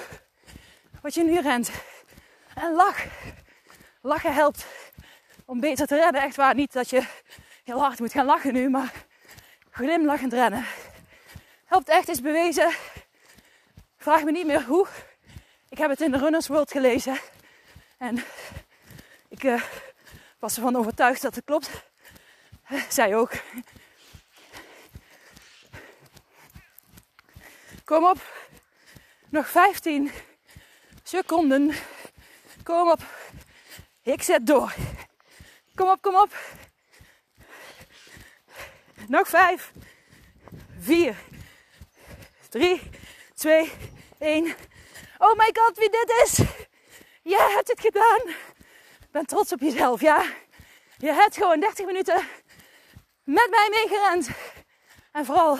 wat 1.03 1.15
je 1.15 1.25
nu 1.25 1.41
rent. 1.41 1.71
En 2.55 2.75
lach. 2.75 3.05
Lachen 4.03 4.35
helpt 4.35 4.67
om 5.45 5.61
beter 5.61 5.87
te 5.87 5.97
rennen. 5.97 6.23
Echt 6.23 6.37
waar. 6.37 6.55
Niet 6.55 6.73
dat 6.73 6.91
je 6.91 7.07
heel 7.65 7.81
hard 7.81 7.99
moet 7.99 8.13
gaan 8.13 8.27
lachen 8.27 8.53
nu, 8.53 8.69
maar 8.69 8.93
glimlachend 9.71 10.33
rennen. 10.33 10.67
Helpt 11.65 11.89
echt, 11.89 12.09
is 12.09 12.21
bewezen. 12.21 12.75
Vraag 13.97 14.25
me 14.25 14.31
niet 14.31 14.47
meer 14.47 14.65
hoe. 14.65 14.87
Ik 15.69 15.79
heb 15.79 15.91
het 15.91 16.01
in 16.01 16.11
de 16.11 16.19
Runners 16.19 16.47
World 16.47 16.71
gelezen. 16.71 17.19
En 17.99 18.25
ik 19.29 19.43
uh, 19.43 19.63
was 20.39 20.57
ervan 20.57 20.77
overtuigd 20.77 21.23
dat 21.23 21.35
het 21.35 21.45
klopt. 21.45 21.71
zij 22.89 23.17
ook. 23.17 23.33
Kom 27.85 28.05
op. 28.05 28.19
Nog 29.29 29.49
15 29.49 30.11
seconden. 31.03 31.75
Kom 32.63 32.91
op. 32.91 33.01
Ik 34.03 34.23
zet 34.23 34.47
door. 34.47 34.75
Kom 35.75 35.89
op, 35.89 36.03
kom 36.03 36.15
op. 36.15 36.37
Nog 39.09 39.29
5, 39.29 39.73
4, 40.79 41.17
3, 42.49 42.81
2, 43.35 43.73
1. 44.19 44.55
Oh 45.19 45.37
my 45.37 45.51
god, 45.53 45.79
wie 45.79 45.91
dit 45.91 46.23
is! 46.25 46.37
Je 47.23 47.53
hebt 47.55 47.69
het 47.69 47.81
gedaan. 47.81 48.35
Ben 49.11 49.27
trots 49.27 49.53
op 49.53 49.61
jezelf, 49.61 50.01
ja. 50.01 50.25
Je 50.99 51.13
hebt 51.13 51.37
gewoon 51.37 51.61
30 51.61 51.87
minuten 51.87 52.29
met 53.25 53.51
mij 53.51 53.69
meegerend. 53.71 54.29
En 55.13 55.25
vooral 55.25 55.59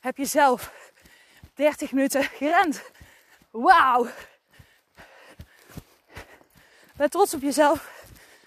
heb 0.00 0.16
je 0.16 0.24
zelf 0.24 0.72
30 1.54 1.92
minuten 1.92 2.24
gerend. 2.24 2.82
Wauw. 3.50 4.08
Ben 6.96 7.10
trots 7.10 7.34
op 7.34 7.42
jezelf. 7.42 7.90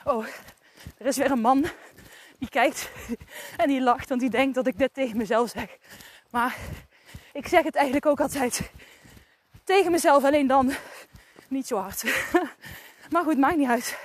Oh, 0.04 0.26
er 0.98 1.06
is 1.06 1.18
weer 1.18 1.32
een 1.32 1.40
man 1.40 1.66
die 2.39 2.50
kijkt 2.50 2.91
en 3.58 3.67
die 3.67 3.82
lacht, 3.82 4.10
want 4.10 4.21
die 4.21 4.30
denkt 4.30 4.56
dat 4.56 4.67
ik 4.67 4.78
dit 4.78 4.93
tegen 4.93 5.17
mezelf 5.17 5.50
zeg. 5.50 5.78
Maar 6.32 6.58
ik 7.34 7.48
zeg 7.48 7.63
het 7.63 7.76
eigenlijk 7.76 8.06
ook 8.06 8.19
altijd 8.19 8.71
tegen 9.63 9.91
mezelf, 9.91 10.24
alleen 10.24 10.48
dan 10.48 10.74
niet 11.48 11.67
zo 11.67 11.78
hard. 11.78 12.04
Maar 13.10 13.24
goed, 13.24 13.38
maakt 13.38 13.58
niet 13.58 13.69
uit. 13.69 13.98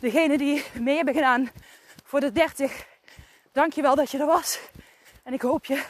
Degene 0.00 0.38
die 0.38 0.64
mee 0.80 0.96
hebben 0.96 1.14
gedaan 1.14 1.50
voor 2.04 2.20
de 2.20 2.32
30, 2.32 2.86
dankjewel 3.52 3.94
dat 3.94 4.10
je 4.10 4.18
er 4.18 4.26
was. 4.26 4.60
En 5.22 5.32
ik 5.32 5.42
hoop 5.42 5.64
je 5.64 5.82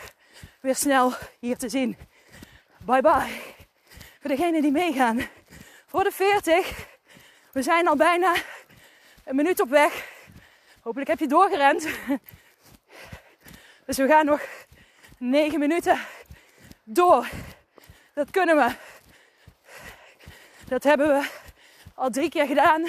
weer 0.61 0.77
snel 0.77 1.13
hier 1.39 1.57
te 1.57 1.69
zien. 1.69 1.97
Bye 2.85 3.01
bye. 3.01 3.41
Voor 4.21 4.31
degenen 4.31 4.63
die 4.63 4.71
meegaan 4.71 5.29
voor 5.87 6.05
de 6.05 6.11
40. 6.11 6.87
We 7.53 7.63
zijn 7.63 7.89
al 7.89 7.97
bijna 7.97 8.35
een 9.25 9.37
minuut 9.37 9.61
op 9.61 9.69
weg. 9.69 10.14
Hopelijk 10.85 11.11
heb 11.11 11.19
je 11.19 11.27
doorgerend. 11.27 11.89
Dus 13.87 13.97
we 13.97 14.07
gaan 14.07 14.27
nog 14.27 14.41
9 15.19 15.59
minuten 15.59 16.01
door. 16.83 17.29
Dat 18.15 18.31
kunnen 18.31 18.57
we. 18.57 18.75
Dat 20.69 20.83
hebben 20.83 21.09
we 21.09 21.29
al 21.95 22.11
drie 22.11 22.31
keer 22.31 22.47
gedaan. 22.47 22.87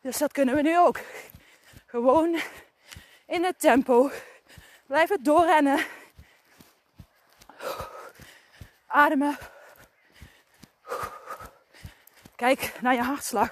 Dus 0.00 0.18
dat 0.18 0.32
kunnen 0.32 0.54
we 0.54 0.62
nu 0.62 0.78
ook. 0.78 1.00
Gewoon 1.86 2.40
in 3.26 3.44
het 3.44 3.60
tempo. 3.60 4.10
Blijven 4.86 5.22
doorrennen. 5.22 5.86
Ademen. 8.86 9.38
Kijk 12.36 12.72
naar 12.80 12.94
je 12.94 13.02
hartslag. 13.02 13.50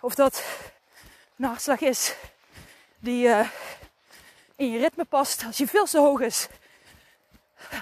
Of 0.00 0.14
dat 0.14 0.44
een 1.38 1.44
hartslag 1.44 1.80
is 1.80 2.16
die 2.98 3.26
uh, 3.26 3.48
in 4.56 4.70
je 4.70 4.78
ritme 4.78 5.04
past. 5.04 5.44
Als 5.44 5.56
je 5.56 5.66
veel 5.66 5.84
te 5.84 5.98
hoog 5.98 6.20
is, 6.20 6.48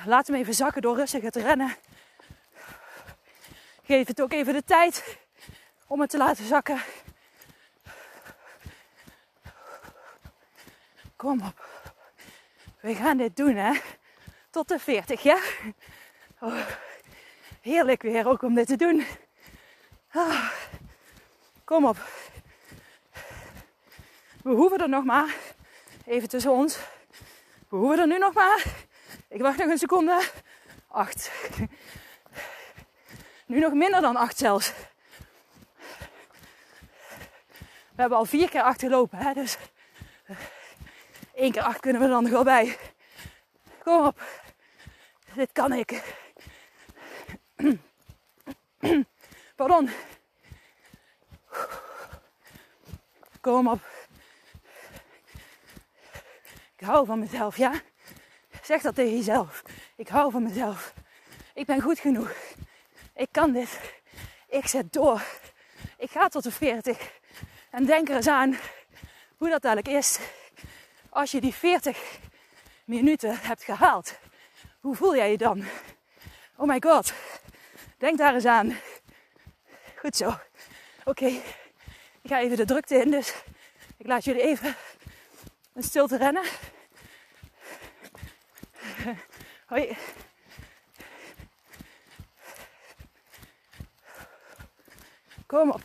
laat 0.06 0.26
hem 0.26 0.36
even 0.36 0.54
zakken 0.54 0.82
door 0.82 0.96
rustig 0.96 1.30
te 1.30 1.40
rennen. 1.40 1.76
Geef 3.82 4.06
het 4.06 4.20
ook 4.20 4.32
even 4.32 4.52
de 4.52 4.64
tijd 4.64 5.18
om 5.86 6.00
het 6.00 6.10
te 6.10 6.16
laten 6.16 6.44
zakken. 6.44 6.80
Kom 11.16 11.42
op. 11.42 11.64
We 12.80 12.94
gaan 12.94 13.16
dit 13.16 13.36
doen, 13.36 13.56
hè? 13.56 13.80
Tot 14.50 14.68
de 14.68 14.78
40, 14.78 15.22
ja? 15.22 15.38
Heerlijk 17.60 18.02
weer 18.02 18.28
ook 18.28 18.42
om 18.42 18.54
dit 18.54 18.66
te 18.66 18.76
doen. 18.76 19.06
Oh, 20.12 20.50
kom 21.64 21.86
op. 21.86 21.96
We 24.44 24.50
hoeven 24.50 24.80
er 24.80 24.88
nog 24.88 25.04
maar, 25.04 25.36
even 26.06 26.28
tussen 26.28 26.50
ons, 26.50 26.78
we 27.68 27.76
hoeven 27.76 27.98
er 27.98 28.06
nu 28.06 28.18
nog 28.18 28.32
maar, 28.32 28.64
ik 29.28 29.40
wacht 29.40 29.58
nog 29.58 29.68
een 29.68 29.78
seconde, 29.78 30.22
acht. 30.88 31.30
Nu 33.46 33.58
nog 33.58 33.72
minder 33.72 34.00
dan 34.00 34.16
acht 34.16 34.38
zelfs. 34.38 34.72
We 37.90 38.00
hebben 38.00 38.18
al 38.18 38.24
vier 38.24 38.50
keer 38.50 38.62
acht 38.62 38.80
gelopen, 38.80 39.18
hè? 39.18 39.32
dus 39.32 39.56
één 41.34 41.52
keer 41.52 41.62
acht 41.62 41.80
kunnen 41.80 42.00
we 42.00 42.06
er 42.06 42.12
dan 42.12 42.22
nog 42.22 42.32
wel 42.32 42.44
bij. 42.44 42.78
Kom 43.82 44.06
op, 44.06 44.22
dit 45.34 45.52
kan 45.52 45.72
ik. 45.72 46.02
Pardon. 49.56 49.90
Kom 53.40 53.68
op. 53.68 53.93
Ik 56.76 56.86
hou 56.86 57.06
van 57.06 57.18
mezelf, 57.18 57.56
ja? 57.56 57.72
Zeg 58.62 58.82
dat 58.82 58.94
tegen 58.94 59.16
jezelf. 59.16 59.62
Ik 59.96 60.08
hou 60.08 60.30
van 60.30 60.42
mezelf. 60.42 60.94
Ik 61.54 61.66
ben 61.66 61.80
goed 61.80 61.98
genoeg. 61.98 62.32
Ik 63.14 63.28
kan 63.30 63.52
dit. 63.52 63.80
Ik 64.48 64.66
zet 64.66 64.92
door. 64.92 65.22
Ik 65.98 66.10
ga 66.10 66.28
tot 66.28 66.42
de 66.42 66.50
40. 66.50 67.12
En 67.70 67.84
denk 67.84 68.08
er 68.08 68.16
eens 68.16 68.28
aan 68.28 68.56
hoe 69.36 69.48
dat 69.48 69.64
eigenlijk 69.64 69.96
is 69.96 70.18
als 71.08 71.30
je 71.30 71.40
die 71.40 71.54
40 71.54 72.18
minuten 72.84 73.38
hebt 73.40 73.64
gehaald. 73.64 74.18
Hoe 74.80 74.96
voel 74.96 75.16
jij 75.16 75.30
je 75.30 75.36
dan? 75.36 75.64
Oh 76.56 76.68
my 76.68 76.80
god. 76.80 77.12
Denk 77.98 78.18
daar 78.18 78.34
eens 78.34 78.44
aan. 78.44 78.76
Goed 79.96 80.16
zo. 80.16 80.34
Oké. 81.04 81.26
Ik 82.22 82.30
ga 82.30 82.40
even 82.40 82.56
de 82.56 82.64
drukte 82.64 82.94
in, 82.94 83.10
dus 83.10 83.34
ik 83.96 84.06
laat 84.06 84.24
jullie 84.24 84.42
even 84.42 84.76
een 85.74 85.82
stilte 85.82 86.16
rennen. 86.16 86.42
Hoi. 89.66 89.96
Kom 95.46 95.70
op. 95.70 95.82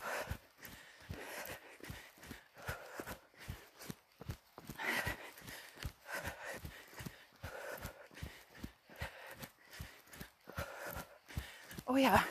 Oh 11.83 11.99
ja, 11.99 12.23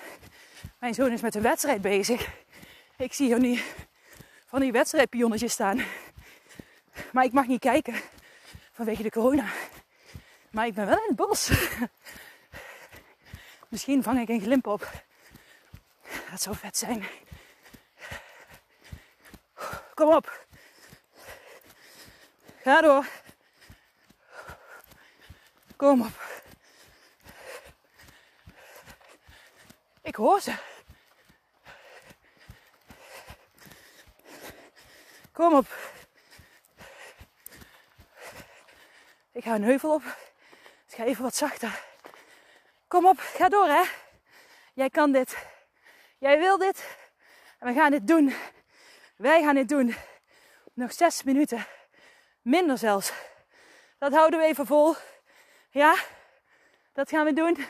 mijn 0.79 0.95
zoon 0.95 1.13
is 1.13 1.21
met 1.21 1.35
een 1.35 1.43
wedstrijd 1.43 1.83
bezig. 1.83 2.29
Ik 2.97 3.13
zie 3.13 3.27
hier 3.27 3.41
nu 3.41 3.61
van 4.47 4.61
die 4.61 4.73
wedstrijdpionnetjes 4.73 5.53
staan. 5.53 5.85
Maar 7.13 7.25
ik 7.25 7.33
mag 7.33 7.47
niet 7.47 7.61
kijken 7.61 7.95
vanwege 8.73 9.03
de 9.03 9.11
corona. 9.11 9.47
Maar 10.51 10.67
ik 10.67 10.75
ben 10.75 10.87
wel 10.87 10.97
in 10.97 11.05
het 11.07 11.17
bos. 11.17 11.51
Misschien 13.69 14.03
vang 14.03 14.21
ik 14.21 14.29
een 14.29 14.41
glimp 14.41 14.67
op. 14.67 14.91
Dat 16.31 16.43
zou 16.43 16.57
vet 16.57 16.77
zijn. 16.77 17.05
Kom 19.95 20.15
op. 20.15 20.47
Ga 22.63 22.81
door. 22.81 23.07
Kom 25.77 26.01
op. 26.01 26.43
Ik 30.03 30.15
hoor 30.15 30.41
ze. 30.41 30.55
Kom 35.33 35.55
op. 35.55 35.98
Ik 39.39 39.45
ga 39.45 39.55
een 39.55 39.65
heuvel 39.65 39.95
op. 39.95 40.03
Dus 40.87 40.95
ga 40.95 41.05
even 41.05 41.23
wat 41.23 41.37
zachter. 41.37 41.85
Kom 42.89 43.07
op, 43.07 43.19
ga 43.19 43.49
door 43.49 43.67
hè. 43.67 43.83
Jij 44.75 44.91
kan 44.91 45.13
dit. 45.13 45.37
Jij 46.19 46.39
wil 46.39 46.59
dit. 46.59 46.97
En 47.59 47.67
we 47.67 47.75
gaan 47.81 47.91
dit 47.91 48.07
doen. 48.07 48.35
Wij 49.17 49.43
gaan 49.43 49.55
dit 49.55 49.69
doen. 49.69 49.95
Nog 50.75 50.93
zes 50.93 51.23
minuten. 51.23 51.67
Minder 52.43 52.79
zelfs. 52.79 53.13
Dat 53.99 54.13
houden 54.13 54.41
we 54.41 54.47
even 54.47 54.67
vol. 54.67 54.95
Ja, 55.71 55.97
dat 56.93 57.09
gaan 57.09 57.25
we 57.25 57.33
doen. 57.33 57.67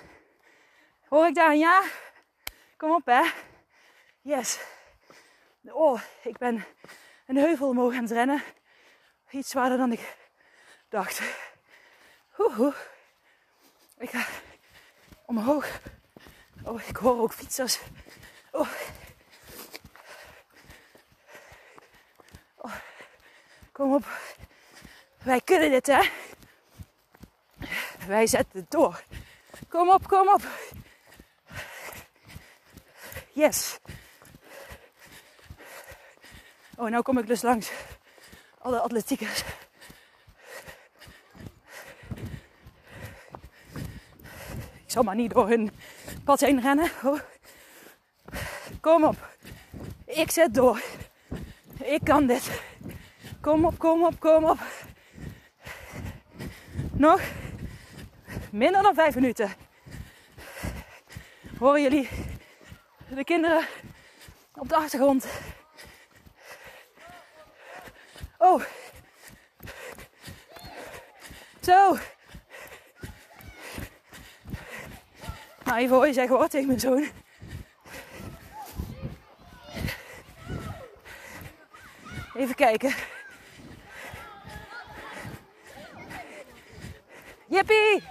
Hoor 1.09 1.27
ik 1.27 1.35
daar 1.35 1.51
een 1.51 1.59
ja? 1.59 1.83
Kom 2.77 2.91
op 2.91 3.07
hè. 3.07 3.23
Yes. 4.21 4.61
Oh, 5.63 6.01
ik 6.23 6.39
ben 6.39 6.65
een 7.27 7.37
heuvel 7.37 7.69
omhoog 7.69 7.95
aan 7.95 8.03
het 8.03 8.11
rennen. 8.11 8.43
Iets 9.31 9.51
zwaarder 9.51 9.79
dan 9.79 9.93
ik 9.93 10.17
dacht. 10.89 11.21
Oeh, 12.39 12.75
Ik 13.99 14.11
ga 14.11 14.27
omhoog. 15.27 15.81
Oh, 16.65 16.81
ik 16.87 16.97
hoor 16.97 17.21
ook 17.21 17.33
fietsers. 17.33 17.79
Oh. 18.51 18.69
oh. 22.57 22.75
Kom 23.73 23.95
op. 23.95 24.07
Wij 25.23 25.41
kunnen 25.41 25.71
dit, 25.71 25.87
hè? 25.87 26.09
Wij 28.07 28.27
zetten 28.27 28.61
het 28.61 28.71
door. 28.71 29.03
Kom 29.69 29.91
op, 29.91 30.09
kom 30.09 30.29
op. 30.29 30.43
Yes. 33.33 33.79
Oh, 36.77 36.91
nou 36.91 37.03
kom 37.03 37.19
ik 37.19 37.27
dus 37.27 37.43
langs 37.43 37.71
alle 38.59 38.81
atletiekers. 38.81 39.45
Maar 45.03 45.15
niet 45.15 45.33
door 45.35 45.49
hun 45.49 45.71
pad 46.25 46.41
heen 46.41 46.61
rennen. 46.61 46.91
Kom 48.81 49.05
op. 49.05 49.29
Ik 50.05 50.31
zet 50.31 50.55
door. 50.55 50.83
Ik 51.83 52.01
kan 52.05 52.27
dit. 52.27 52.63
Kom 53.41 53.65
op, 53.65 53.79
kom 53.79 54.05
op, 54.05 54.21
kom 54.21 54.45
op. 54.45 54.59
Nog 56.93 57.21
minder 58.53 58.83
dan 58.83 58.95
vijf 58.95 59.15
minuten. 59.15 59.53
Horen 61.59 61.83
jullie 61.83 62.09
de 63.09 63.25
kinderen 63.25 63.67
op 64.55 64.69
de 64.69 64.77
achtergrond? 64.77 65.27
Oh. 68.39 68.63
Zo. 71.61 71.97
Nou, 75.69 75.81
even 75.81 75.97
hoor 75.97 76.13
zeggen 76.13 76.39
wat 76.39 76.51
tegen 76.51 76.67
mijn 76.67 76.81
zoon. 76.81 77.09
Even 82.35 82.55
kijken. 82.55 82.95
Jippie! 87.49 88.03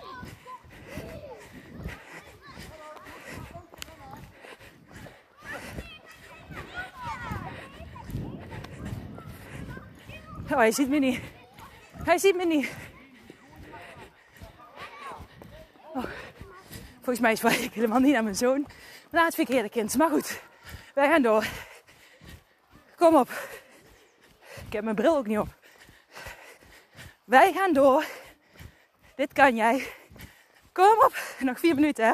Oh, 10.51 10.57
hij 10.57 10.71
ziet 10.71 10.89
me 10.89 10.99
niet. 10.99 11.19
Hij 12.03 12.17
ziet 12.17 12.35
me 12.35 12.45
niet. 12.45 12.69
Volgens 17.07 17.27
mij 17.27 17.35
zwaai 17.35 17.63
ik 17.67 17.73
helemaal 17.73 17.99
niet 17.99 18.13
naar 18.13 18.23
mijn 18.23 18.35
zoon. 18.35 18.67
Maar 19.11 19.25
het 19.25 19.35
verkeerde 19.35 19.69
kind. 19.69 19.97
Maar 19.97 20.09
goed, 20.09 20.41
wij 20.93 21.07
gaan 21.07 21.21
door. 21.21 21.47
Kom 22.95 23.15
op. 23.15 23.29
Ik 24.65 24.73
heb 24.73 24.83
mijn 24.83 24.95
bril 24.95 25.17
ook 25.17 25.27
niet 25.27 25.39
op. 25.39 25.47
Wij 27.23 27.53
gaan 27.53 27.73
door. 27.73 28.05
Dit 29.15 29.33
kan 29.33 29.55
jij. 29.55 29.87
Kom 30.71 31.03
op. 31.03 31.17
Nog 31.39 31.59
vier 31.59 31.75
minuten, 31.75 32.07
hè. 32.07 32.13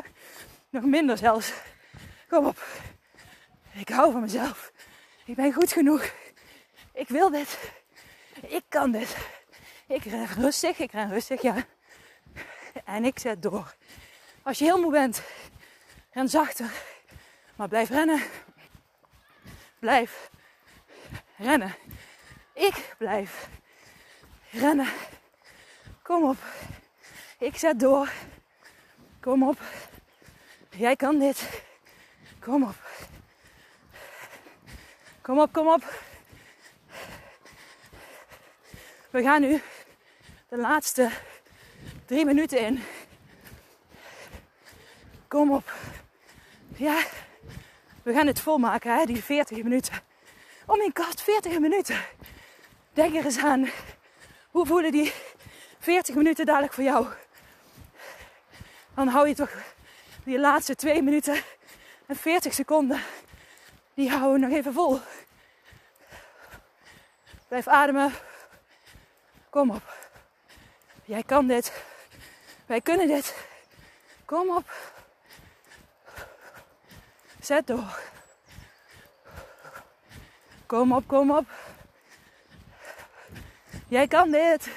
Nog 0.69 0.83
minder 0.83 1.17
zelfs. 1.17 1.53
Kom 2.29 2.45
op. 2.45 2.65
Ik 3.73 3.89
hou 3.89 4.11
van 4.11 4.21
mezelf. 4.21 4.71
Ik 5.25 5.35
ben 5.35 5.53
goed 5.53 5.71
genoeg. 5.71 6.13
Ik 6.93 7.07
wil 7.07 7.29
dit. 7.29 7.59
Ik 8.47 8.63
kan 8.69 8.91
dit. 8.91 9.17
Ik 9.87 10.03
ren 10.03 10.27
rustig. 10.27 10.79
Ik 10.79 10.91
ren 10.91 11.09
rustig, 11.09 11.41
ja. 11.41 11.55
En 12.85 13.05
ik 13.05 13.19
zet 13.19 13.41
door. 13.41 13.75
Als 14.43 14.57
je 14.57 14.63
heel 14.63 14.81
moe 14.81 14.91
bent, 14.91 15.23
ren 16.11 16.29
zachter. 16.29 16.71
Maar 17.55 17.67
blijf 17.67 17.89
rennen. 17.89 18.21
Blijf 19.79 20.29
rennen. 21.37 21.75
Ik 22.53 22.95
blijf 22.97 23.49
rennen. 24.51 24.87
Kom 26.01 26.23
op. 26.23 26.37
Ik 27.37 27.57
zet 27.57 27.79
door. 27.79 28.11
Kom 29.19 29.47
op. 29.47 29.59
Jij 30.69 30.95
kan 30.95 31.19
dit. 31.19 31.63
Kom 32.39 32.63
op. 32.63 32.75
Kom 35.21 35.39
op, 35.39 35.53
kom 35.53 35.67
op. 35.67 36.01
We 39.09 39.21
gaan 39.21 39.41
nu 39.41 39.61
de 40.49 40.57
laatste 40.57 41.09
drie 42.05 42.25
minuten 42.25 42.59
in. 42.59 42.83
Kom 45.33 45.51
op. 45.51 45.73
Ja, 46.75 47.03
we 48.03 48.13
gaan 48.13 48.27
het 48.27 48.39
volmaken, 48.39 48.97
hè, 48.97 49.05
die 49.05 49.23
40 49.23 49.63
minuten. 49.63 49.93
Oh 50.65 50.77
mijn 50.77 50.91
god, 50.93 51.21
40 51.21 51.59
minuten. 51.59 52.01
Denk 52.91 53.15
er 53.15 53.25
eens 53.25 53.37
aan. 53.37 53.69
Hoe 54.51 54.65
voelen 54.65 54.91
die 54.91 55.13
40 55.79 56.15
minuten 56.15 56.45
dadelijk 56.45 56.73
voor 56.73 56.83
jou? 56.83 57.07
Dan 58.95 59.07
hou 59.07 59.27
je 59.27 59.35
toch 59.35 59.51
die 60.23 60.39
laatste 60.39 60.75
2 60.75 61.01
minuten 61.01 61.43
en 62.07 62.15
40 62.15 62.53
seconden. 62.53 63.01
Die 63.93 64.09
houden 64.09 64.41
we 64.41 64.47
nog 64.47 64.57
even 64.57 64.73
vol. 64.73 64.99
Blijf 67.47 67.67
ademen. 67.67 68.11
Kom 69.49 69.71
op. 69.71 69.95
Jij 71.05 71.23
kan 71.23 71.47
dit. 71.47 71.83
Wij 72.65 72.81
kunnen 72.81 73.07
dit. 73.07 73.35
Kom 74.25 74.49
op. 74.49 74.92
Zet 77.43 77.67
door. 77.67 77.99
Kom 80.65 80.93
op, 80.93 81.07
kom 81.07 81.31
op. 81.31 81.45
Jij 83.87 84.07
kan 84.07 84.31
dit. 84.31 84.69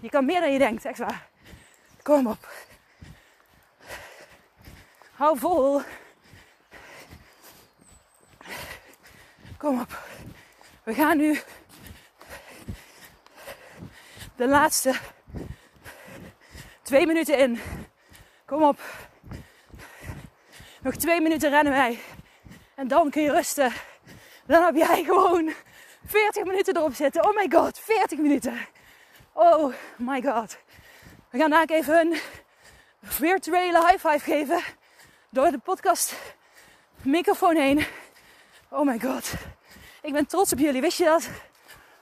Je 0.00 0.08
kan 0.10 0.24
meer 0.24 0.40
dan 0.40 0.52
je 0.52 0.58
denkt, 0.58 0.84
echt 0.84 0.98
waar. 0.98 1.28
Kom 2.02 2.26
op. 2.26 2.48
Hou 5.12 5.38
vol. 5.38 5.82
Kom 9.56 9.80
op. 9.80 9.98
We 10.82 10.94
gaan 10.94 11.16
nu 11.16 11.40
de 14.36 14.48
laatste 14.48 14.94
twee 16.82 17.06
minuten 17.06 17.38
in. 17.38 17.60
Kom 18.46 18.62
op. 18.62 18.80
Nog 20.80 20.94
twee 20.94 21.20
minuten 21.20 21.50
rennen 21.50 21.72
wij. 21.72 21.98
En 22.74 22.88
dan 22.88 23.10
kun 23.10 23.22
je 23.22 23.30
rusten. 23.30 23.72
Dan 24.46 24.62
heb 24.62 24.74
jij 24.74 25.04
gewoon 25.04 25.52
40 26.06 26.44
minuten 26.44 26.76
erop 26.76 26.94
zitten. 26.94 27.24
Oh 27.24 27.36
my 27.36 27.46
god, 27.50 27.78
40 27.78 28.18
minuten. 28.18 28.66
Oh 29.32 29.74
my 29.96 30.22
god. 30.22 30.58
We 31.30 31.38
gaan 31.38 31.50
daar 31.50 31.64
even 31.66 31.94
een 31.94 32.18
virtuele 33.02 33.86
high 33.86 34.08
five 34.08 34.18
geven. 34.18 34.62
Door 35.30 35.50
de 35.50 35.58
podcast 35.58 36.14
microfoon 37.02 37.56
heen. 37.56 37.86
Oh 38.68 38.86
my 38.86 39.00
god. 39.00 39.32
Ik 40.02 40.12
ben 40.12 40.26
trots 40.26 40.52
op 40.52 40.58
jullie. 40.58 40.80
Wist 40.80 40.98
je 40.98 41.04
dat? 41.04 41.28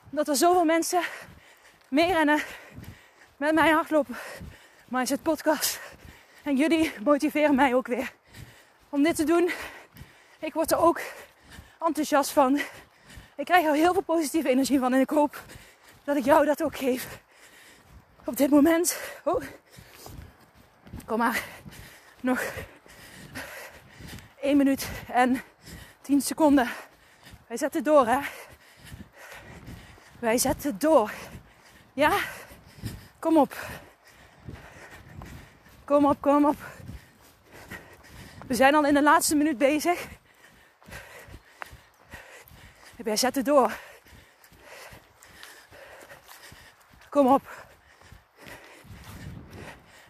Dat 0.09 0.27
er 0.27 0.35
zoveel 0.35 0.65
mensen 0.65 1.01
meerennen 1.87 2.41
met 3.37 3.53
mijn 3.53 3.73
hardlopen 3.73 4.15
mindset 4.87 5.21
podcast. 5.21 5.79
En 6.43 6.55
jullie 6.55 6.93
motiveren 7.03 7.55
mij 7.55 7.75
ook 7.75 7.87
weer 7.87 8.13
om 8.89 9.03
dit 9.03 9.15
te 9.15 9.23
doen. 9.23 9.49
Ik 10.39 10.53
word 10.53 10.71
er 10.71 10.77
ook 10.77 11.01
enthousiast 11.79 12.31
van. 12.31 12.59
Ik 13.35 13.45
krijg 13.45 13.65
er 13.65 13.73
heel 13.73 13.93
veel 13.93 14.01
positieve 14.01 14.49
energie 14.49 14.79
van 14.79 14.93
en 14.93 14.99
ik 14.99 15.09
hoop 15.09 15.43
dat 16.03 16.15
ik 16.15 16.25
jou 16.25 16.45
dat 16.45 16.63
ook 16.63 16.77
geef. 16.77 17.21
Op 18.25 18.37
dit 18.37 18.49
moment. 18.49 18.99
Oh. 19.23 19.43
Kom 21.05 21.17
maar. 21.17 21.43
Nog 22.21 22.43
1 24.41 24.57
minuut 24.57 24.89
en 25.07 25.41
10 26.01 26.21
seconden. 26.21 26.69
Wij 27.47 27.57
zetten 27.57 27.83
door, 27.83 28.07
hè? 28.07 28.19
Wij 30.19 30.37
zetten 30.37 30.79
door. 30.79 31.11
Ja? 31.93 32.17
Kom 33.19 33.37
op. 33.37 33.55
Kom 35.85 36.05
op, 36.05 36.21
kom 36.21 36.45
op. 36.45 36.55
We 38.47 38.53
zijn 38.53 38.75
al 38.75 38.85
in 38.85 38.93
de 38.93 39.03
laatste 39.03 39.35
minuut 39.35 39.57
bezig. 39.57 40.07
Wij 42.95 43.15
zetten 43.15 43.43
door. 43.43 43.77
Kom 47.09 47.27
op. 47.27 47.65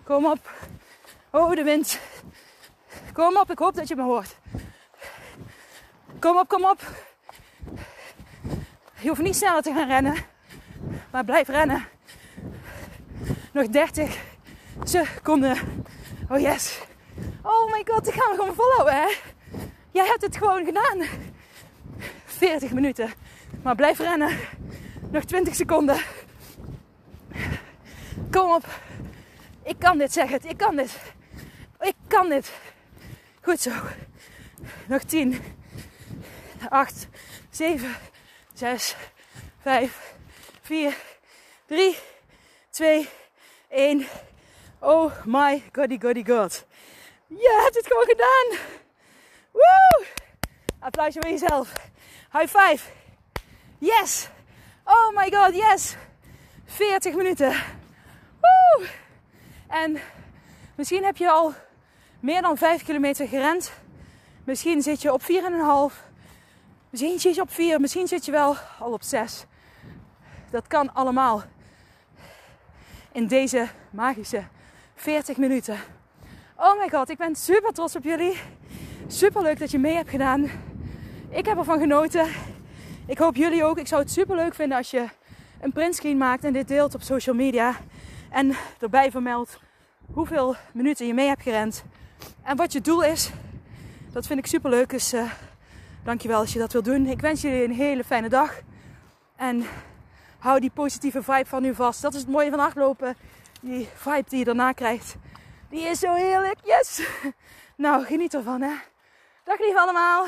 Kom 0.03 0.25
op. 0.25 0.51
Oh, 1.29 1.51
de 1.51 1.63
wind. 1.63 1.99
Kom 3.13 3.37
op, 3.37 3.51
ik 3.51 3.59
hoop 3.59 3.75
dat 3.75 3.87
je 3.87 3.95
me 3.95 4.03
hoort. 4.03 4.35
Kom 6.19 6.37
op, 6.37 6.47
kom 6.47 6.65
op. 6.65 6.81
Je 8.99 9.07
hoeft 9.07 9.21
niet 9.21 9.35
sneller 9.35 9.61
te 9.61 9.73
gaan 9.73 9.87
rennen, 9.87 10.15
maar 11.11 11.25
blijf 11.25 11.47
rennen. 11.47 11.87
Nog 13.51 13.67
30 13.67 14.32
seconden. 14.83 15.57
Oh 16.29 16.39
yes. 16.39 16.79
Oh 17.41 17.71
my 17.71 17.83
god, 17.85 18.07
ik 18.07 18.13
ga 18.13 18.29
me 18.29 18.35
gewoon 18.35 18.55
volhouden, 18.55 18.93
hè. 18.93 19.15
Jij 19.91 20.05
hebt 20.05 20.21
het 20.21 20.37
gewoon 20.37 20.65
gedaan. 20.65 21.07
40 22.25 22.71
minuten. 22.71 23.13
Maar 23.63 23.75
blijf 23.75 23.99
rennen. 23.99 24.37
Nog 25.11 25.23
20 25.23 25.55
seconden. 25.55 25.97
Kom 28.31 28.51
op. 28.51 28.65
Ik 29.63 29.79
kan 29.79 29.97
dit, 29.97 30.13
zeg 30.13 30.29
het. 30.29 30.45
Ik 30.45 30.57
kan 30.57 30.75
dit. 30.75 30.97
Ik 31.79 31.95
kan 32.07 32.29
dit. 32.29 32.51
Goed 33.41 33.59
zo. 33.59 33.71
Nog 34.87 35.03
10. 35.03 35.41
8, 36.69 37.07
7, 37.49 37.95
6, 38.53 38.95
5, 39.61 40.15
4, 40.61 40.97
3, 41.65 41.97
2, 42.69 43.09
1. 43.69 44.05
Oh 44.85 45.11
my 45.25 45.63
goddy 45.71 45.97
goddy 45.99 46.23
god. 46.25 46.65
Je 47.27 47.61
hebt 47.63 47.75
het 47.75 47.87
gewoon 47.87 48.05
gedaan. 48.05 48.59
Woe! 49.51 50.05
Applausje 50.79 51.19
voor 51.21 51.29
jezelf. 51.29 51.73
High 52.31 52.57
five. 52.57 52.91
Yes. 53.77 54.29
Oh 54.83 55.15
my 55.15 55.31
god, 55.31 55.55
yes. 55.55 55.95
40 56.65 57.15
minuten. 57.15 57.53
Woe! 58.39 58.87
En 59.67 59.99
misschien 60.75 61.03
heb 61.03 61.17
je 61.17 61.31
al 61.31 61.53
meer 62.19 62.41
dan 62.41 62.57
5 62.57 62.83
kilometer 62.83 63.27
gerend. 63.27 63.73
Misschien 64.43 64.81
zit 64.81 65.01
je 65.01 65.13
op 65.13 65.21
4,5. 65.21 65.95
Misschien 66.89 67.19
zit 67.19 67.35
je 67.35 67.41
op 67.41 67.51
4. 67.51 67.79
Misschien 67.79 68.07
zit 68.07 68.25
je 68.25 68.31
wel 68.31 68.55
al 68.79 68.91
op 68.91 69.03
6. 69.03 69.45
Dat 70.51 70.67
kan 70.67 70.93
allemaal. 70.93 71.43
In 73.11 73.27
deze 73.27 73.67
magische 73.89 74.43
40 74.95 75.37
minuten. 75.37 75.77
Oh 76.55 76.79
my 76.79 76.89
god, 76.89 77.09
ik 77.09 77.17
ben 77.17 77.35
super 77.35 77.73
trots 77.73 77.95
op 77.95 78.03
jullie. 78.03 78.37
Super 79.07 79.41
leuk 79.41 79.59
dat 79.59 79.71
je 79.71 79.79
mee 79.79 79.95
hebt 79.95 80.09
gedaan. 80.09 80.43
Ik 81.29 81.45
heb 81.45 81.57
ervan 81.57 81.79
genoten. 81.79 82.27
Ik 83.05 83.17
hoop 83.17 83.35
jullie 83.35 83.63
ook. 83.63 83.77
Ik 83.77 83.87
zou 83.87 84.01
het 84.01 84.11
super 84.11 84.35
leuk 84.35 84.55
vinden 84.55 84.77
als 84.77 84.91
je 84.91 85.05
een 85.61 85.71
printscreen 85.71 86.17
maakt 86.17 86.43
en 86.43 86.53
dit 86.53 86.67
deelt 86.67 86.95
op 86.95 87.01
social 87.01 87.35
media. 87.35 87.75
En 88.29 88.55
erbij 88.79 89.11
vermeldt 89.11 89.59
hoeveel 90.13 90.55
minuten 90.73 91.07
je 91.07 91.13
mee 91.13 91.27
hebt 91.27 91.41
gerend. 91.41 91.83
En 92.43 92.55
wat 92.55 92.73
je 92.73 92.81
doel 92.81 93.03
is. 93.03 93.31
Dat 94.11 94.27
vind 94.27 94.39
ik 94.39 94.45
super 94.45 94.69
leuk. 94.69 94.89
Dus 94.89 95.13
uh, 95.13 95.31
dankjewel 96.03 96.39
als 96.39 96.53
je 96.53 96.59
dat 96.59 96.71
wilt 96.71 96.85
doen. 96.85 97.05
Ik 97.05 97.21
wens 97.21 97.41
jullie 97.41 97.63
een 97.63 97.73
hele 97.73 98.03
fijne 98.03 98.29
dag. 98.29 98.61
En 99.35 99.65
hou 100.39 100.59
die 100.59 100.71
positieve 100.73 101.23
vibe 101.23 101.45
van 101.45 101.61
nu 101.61 101.75
vast. 101.75 102.01
Dat 102.01 102.13
is 102.13 102.19
het 102.19 102.29
mooie 102.29 102.49
van 102.49 102.59
hardlopen. 102.59 103.15
Die 103.63 103.87
vibe 103.93 104.29
die 104.29 104.39
je 104.39 104.45
daarna 104.45 104.71
krijgt. 104.71 105.15
Die 105.69 105.81
is 105.81 105.99
zo 105.99 106.13
heerlijk. 106.13 106.59
Yes! 106.63 107.01
Nou, 107.75 108.05
geniet 108.05 108.33
ervan 108.33 108.61
hè. 108.61 108.73
Dag 109.43 109.59
lief 109.59 109.75
allemaal. 109.75 110.27